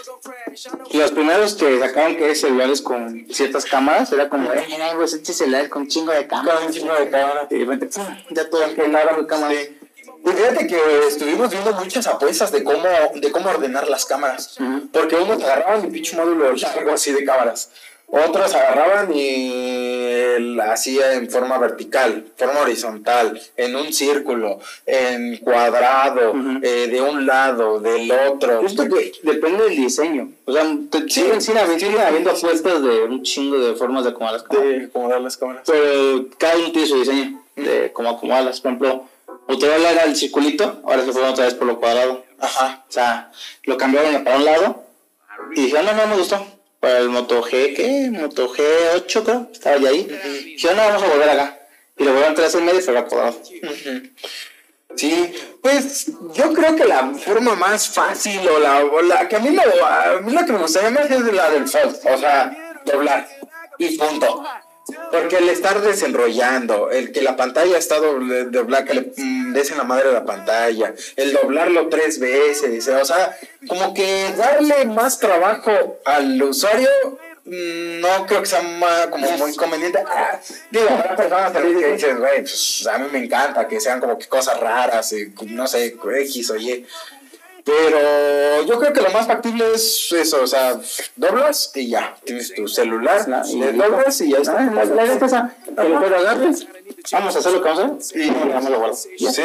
[0.99, 5.35] los primeros que sacaron que celulares con ciertas cámaras era como, eh, mira, pues este
[5.35, 6.61] celular con chingo de cámaras.
[6.61, 7.47] Con un chingo de cámara.
[7.51, 7.91] Y de repente,
[8.30, 9.55] ya todo de cámara.
[9.55, 9.84] Sí.
[10.27, 14.59] Y fíjate que estuvimos viendo muchas apuestas de cómo, de cómo ordenar las cámaras.
[14.59, 14.89] Ujú.
[14.93, 17.70] Porque unos agarraban el pinche módulo largo así de cámaras.
[18.07, 26.31] Otros agarraban y la hacía en forma vertical, forma horizontal, en un círculo, en cuadrado,
[26.31, 26.59] Ujú.
[26.62, 28.61] eh, de un lado, del otro.
[28.61, 30.31] Justo que depende del diseño.
[30.45, 34.11] O sea, te- siguen, siguen habiendo, siguen habiendo apuestas de un chingo de formas de
[34.11, 34.68] acomodar las cámaras.
[34.79, 35.62] de acomodar las cámaras.
[35.66, 38.61] Pero cada uno tiene su diseño de cómo acomodarlas.
[38.61, 39.05] Por ejemplo,
[39.49, 42.25] Motorola era el circulito, ahora se fueron otra vez por lo cuadrado.
[42.39, 42.85] Ajá.
[42.89, 43.31] O sea,
[43.65, 44.85] lo cambiaron para un lado
[45.55, 46.47] y dijeron, no, no me gustó.
[46.81, 48.11] Para el Moto G, ¿qué?
[48.11, 50.05] Moto G8 creo, estaba ya ahí.
[50.45, 51.59] Dijeron, no, vamos a volver acá.
[51.97, 53.41] Y lo volvieron traer en medio, pero acomodado.
[54.97, 59.41] Sí, pues yo creo que la forma más fácil o la, o la que a
[59.41, 62.81] mí, lo, a mí la que me gustaría más es la del fold, o sea,
[62.85, 63.29] doblar
[63.79, 64.45] y punto.
[65.11, 69.70] Porque el estar desenrollando, el que la pantalla está doble, doblada, que le mm, des
[69.70, 74.85] en la madre de la pantalla, el doblarlo tres veces, o sea, como que darle
[74.85, 75.70] más trabajo
[76.05, 76.89] al usuario,
[77.47, 80.05] mm, no creo que sea ma- como muy conveniente.
[80.07, 80.39] Ah,
[80.70, 84.26] digo, habrá personas que dicen, güey, pues a mí me encanta que sean como que
[84.26, 86.87] cosas raras, y, no sé, X o Y.
[87.65, 90.79] Pero yo creo que lo más factible es eso, o sea,
[91.17, 94.59] doblas y ya, tienes tu celular, Y le doblas y ya está.
[94.59, 96.67] Ah, la, la es esa, que lo agarres,
[97.11, 98.95] vamos a hacer lo que vamos a hacer y ya me lo guardo.
[98.95, 99.43] Sí.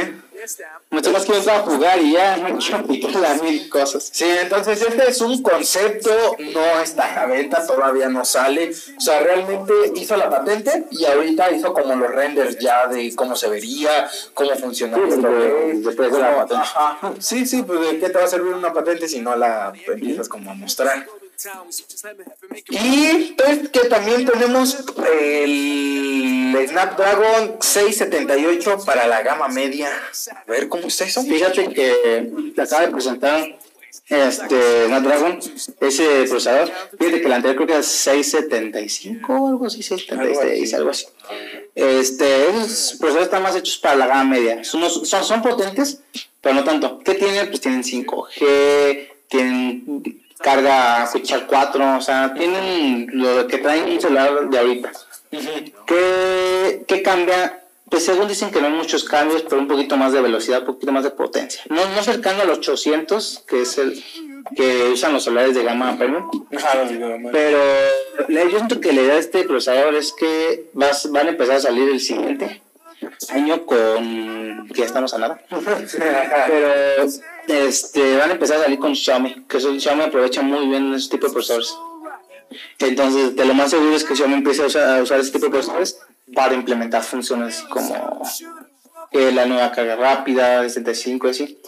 [0.91, 4.09] Me tomas que entrar a jugar y ya, no las mil cosas.
[4.11, 6.09] Sí, entonces este es un concepto,
[6.53, 8.71] no está a la venta, todavía no sale.
[8.97, 13.35] O sea, realmente hizo la patente y ahorita hizo como los renders ya de cómo
[13.35, 15.15] se vería, cómo funcionaría.
[15.15, 16.55] Sí, todo de- esto, después de la patente.
[16.63, 17.13] Ajá.
[17.19, 20.27] Sí, sí, pues de qué te va a servir una patente si no la empiezas
[20.29, 21.05] como a mostrar.
[22.69, 24.77] Y pues que también tenemos
[25.21, 29.89] el Snapdragon 678 para la gama media.
[30.35, 31.23] A ver cómo está eso.
[31.23, 33.57] Fíjate que te acaba de presentar
[34.09, 35.39] este, Snapdragon,
[35.81, 40.89] ese procesador, fíjate que el anterior creo que era 675 o algo así, 676, algo
[40.89, 41.05] así.
[41.75, 44.63] Este, esos procesadores están más hechos para la gama media.
[44.63, 46.01] Son, son, son potentes,
[46.41, 46.99] pero no tanto.
[46.99, 47.47] ¿Qué tienen?
[47.47, 54.49] Pues tienen 5G, tienen carga fecha 4, o sea, tienen lo que traen un celular
[54.49, 54.91] de ahorita.
[55.85, 57.61] ¿Qué, ¿Qué cambia?
[57.89, 60.67] Pues según dicen que no hay muchos cambios, pero un poquito más de velocidad, un
[60.67, 61.61] poquito más de potencia.
[61.69, 64.03] No, no cercano a los 800, que es el
[64.55, 66.29] que usan los celulares de gama premium.
[67.31, 67.59] Pero
[68.27, 71.61] yo siento que la idea de este procesador es que vas, van a empezar a
[71.61, 72.61] salir el siguiente
[73.29, 75.41] año con que ya estamos a nada.
[75.49, 77.05] Pero
[77.50, 81.10] este van a empezar a salir con Xiaomi, que eso- Xiaomi aprovecha muy bien ese
[81.10, 81.74] tipo de procesadores.
[82.80, 85.45] Entonces, de lo más seguro es que Xiaomi empiece a usar, a usar ese tipo
[85.45, 85.97] de procesadores
[86.34, 88.22] para implementar funciones como
[89.12, 91.62] eh, la nueva carga rápida, de 75 y así.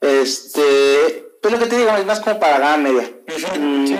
[0.00, 3.10] Este, pues lo que te digo es más como para gama media.
[3.58, 3.92] Mm,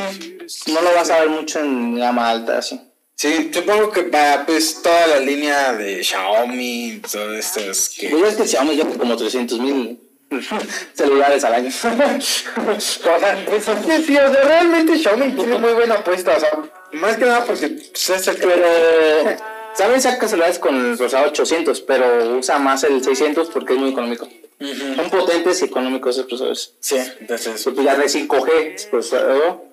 [0.72, 2.80] No lo vas a ver mucho en gama alta, así.
[3.14, 8.10] Sí, supongo que para pues toda la línea de Xiaomi, todo esto es que...
[8.10, 9.98] Pues es que Xiaomi lleva como 300 mil
[10.94, 11.68] celulares al año.
[11.68, 12.18] O sea,
[12.64, 12.84] pues,
[14.04, 16.50] sí, o sea, realmente Xiaomi tiene muy buena apuesta, o sea,
[16.92, 18.36] más que nada porque pues, es el.
[18.36, 18.66] Pero
[19.76, 23.90] Xiaomi saca celulares con el procesador 800, pero usa más el 600 porque es muy
[23.90, 24.28] económico.
[24.96, 26.74] Son potentes y económicos esos procesadores.
[26.80, 27.62] Sí, entonces...
[27.62, 29.64] Pues ya de 5G es procesador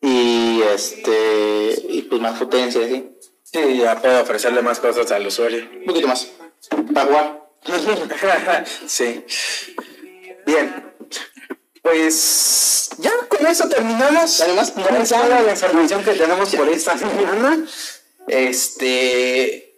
[0.00, 3.10] y este y pues más potencia, ¿sí?
[3.42, 5.68] Sí, ya puedo ofrecerle más cosas al usuario.
[5.80, 6.28] Un poquito más.
[6.94, 7.42] Para jugar.
[8.86, 9.24] sí.
[10.46, 10.94] Bien.
[11.82, 14.40] Pues ya con eso terminamos.
[14.40, 17.64] Además, toda la información que tenemos por esta semana.
[18.28, 19.72] Este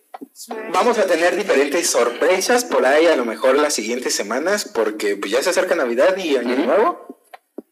[0.73, 5.33] vamos a tener diferentes sorpresas por ahí a lo mejor las siguientes semanas porque pues
[5.33, 7.15] ya se acerca Navidad y Año Nuevo.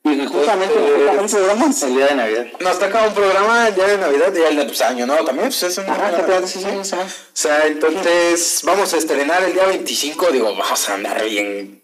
[0.04, 0.74] Y justamente
[1.14, 2.46] nos toca un el día de Navidad.
[2.58, 5.62] Nos toca un programa ya de Navidad y el de pues, Año Nuevo también, pues
[5.62, 6.96] es un Ah, te quedas, sí, sí, sí.
[6.96, 11.81] O sea, entonces vamos a estrenar el día 25, digo, vamos a andar bien.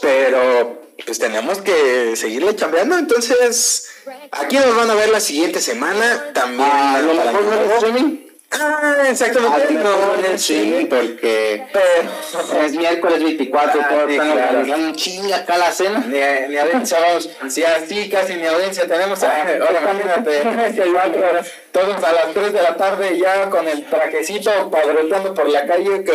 [0.00, 3.88] Pero pues tenemos que seguirle chambeando, entonces
[4.30, 6.68] aquí nos van a ver la siguiente semana también.
[6.70, 9.74] Ah, lo para mejor Ah, exactamente.
[9.74, 9.92] No,
[10.38, 14.74] sí, porque Pero es miércoles 24, Ah, todos sí, claro.
[14.74, 15.98] un chingue acá la cena.
[16.06, 16.16] ni,
[16.48, 20.42] ni audiencia vamos, si así casi ni audiencia tenemos, ahora imagínate,
[21.72, 26.02] todos a las 3 de la tarde ya con el trajecito padroteando por la calle,
[26.02, 26.12] que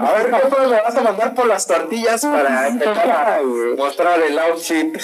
[0.00, 3.40] a ver cómo me vas a mandar por las tortillas para empezar a
[3.76, 4.96] mostrar el outfit.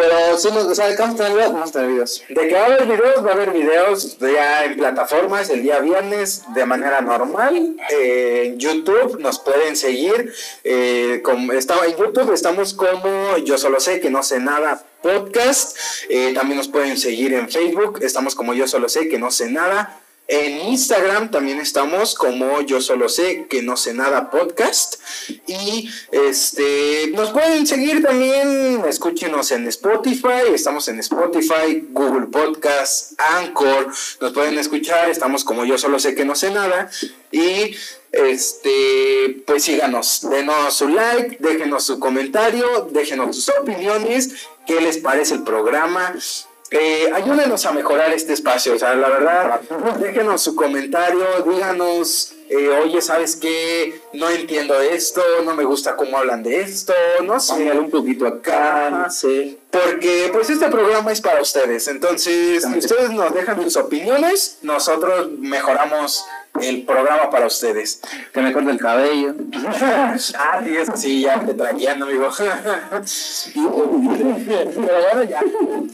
[0.00, 1.52] Pero sí, nos- o sea, ¿vamos a tener videos?
[1.52, 2.22] Vamos a tener videos.
[2.28, 5.78] De que va a haber videos, va a haber videos ya en plataformas el día
[5.80, 7.76] viernes de manera normal.
[7.90, 10.32] Eh, en YouTube nos pueden seguir.
[10.64, 11.22] Eh,
[11.54, 15.76] está, en YouTube estamos como Yo Solo Sé Que No Sé Nada Podcast.
[16.08, 17.98] Eh, también nos pueden seguir en Facebook.
[18.02, 19.99] Estamos como Yo Solo Sé Que No Sé Nada.
[20.32, 25.00] En Instagram también estamos como Yo Solo Sé Que No Sé Nada Podcast.
[25.48, 33.88] Y este nos pueden seguir también, escúchenos en Spotify, estamos en Spotify, Google Podcast, Anchor,
[34.20, 36.88] nos pueden escuchar, estamos como Yo Solo Sé Que No Sé Nada.
[37.32, 37.74] Y
[38.12, 45.34] este, pues síganos, denos su like, déjenos su comentario, déjenos sus opiniones, qué les parece
[45.34, 46.14] el programa.
[46.72, 49.60] Eh, ayúdenos a mejorar este espacio, o sea, la verdad,
[49.98, 54.00] déjenos su comentario, díganos, eh, oye, ¿sabes qué?
[54.12, 56.92] No entiendo esto, no me gusta cómo hablan de esto,
[57.24, 57.54] no sé.
[57.54, 59.56] Póngale un poquito acá, no sé.
[59.70, 65.30] Porque pues este programa es para ustedes, entonces si ustedes nos dejan sus opiniones, nosotros
[65.38, 66.24] mejoramos
[66.60, 68.00] el programa para ustedes.
[68.32, 69.34] Que me corte el cabello.
[69.54, 72.30] ah, sí, eso sí, ya te traqueando, amigo.
[73.54, 75.40] Pero bueno, ya,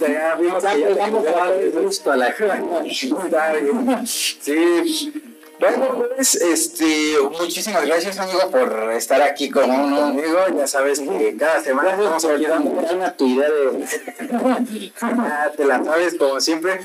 [0.09, 4.07] ya vimos que ya Vamos a darle gusto a la Está bien.
[4.07, 5.13] Sí.
[5.59, 10.39] Bueno, pues, este, muchísimas gracias, amigo, por estar aquí con- conmigo.
[10.57, 14.93] Ya sabes que cada semana estamos aquí dando una tu idea de.
[15.01, 16.79] Ah, te la sabes como siempre.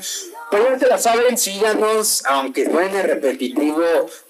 [0.52, 3.82] Pero ya te la saben, síganos, aunque suene repetitivo,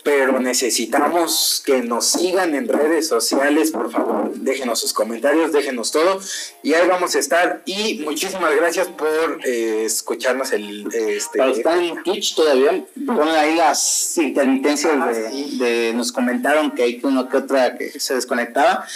[0.04, 4.32] pero necesitamos que nos sigan en redes sociales, por favor.
[4.34, 6.20] Déjenos sus comentarios, déjenos todo.
[6.62, 7.62] Y ahí vamos a estar.
[7.66, 11.38] Y muchísimas gracias por eh, escucharnos el este.
[11.38, 15.58] Para estar en Twitch todavía, ponen ahí las intermitencias Ah, de, sí.
[15.58, 18.86] de- Nos comentaron que hay una que otra que se desconectaba.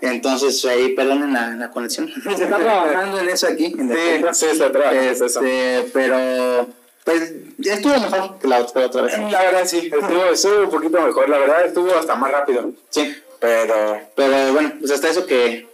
[0.00, 2.10] Entonces ahí perdonen la, la conexión.
[2.36, 3.74] Se está trabajando en eso aquí.
[3.78, 3.88] En
[4.34, 5.40] Sí, sí, se traba, es eso.
[5.42, 6.66] Este, pero
[7.04, 9.18] pues ya estuvo mejor que la otra, otra vez.
[9.18, 12.72] La verdad sí, estuvo, estuvo un poquito mejor, la verdad estuvo hasta más rápido.
[12.90, 13.16] Sí.
[13.40, 15.68] Pero Pero bueno, pues hasta eso que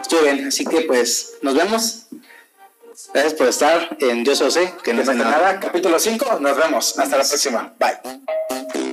[0.00, 2.06] Estuvo bien, así que pues nos vemos.
[3.12, 5.30] Gracias por estar en Yo Sé, que no Que es no es nada.
[5.30, 6.98] nada, capítulo 5, nos vemos.
[6.98, 7.74] Hasta la próxima.
[7.78, 8.87] Bye.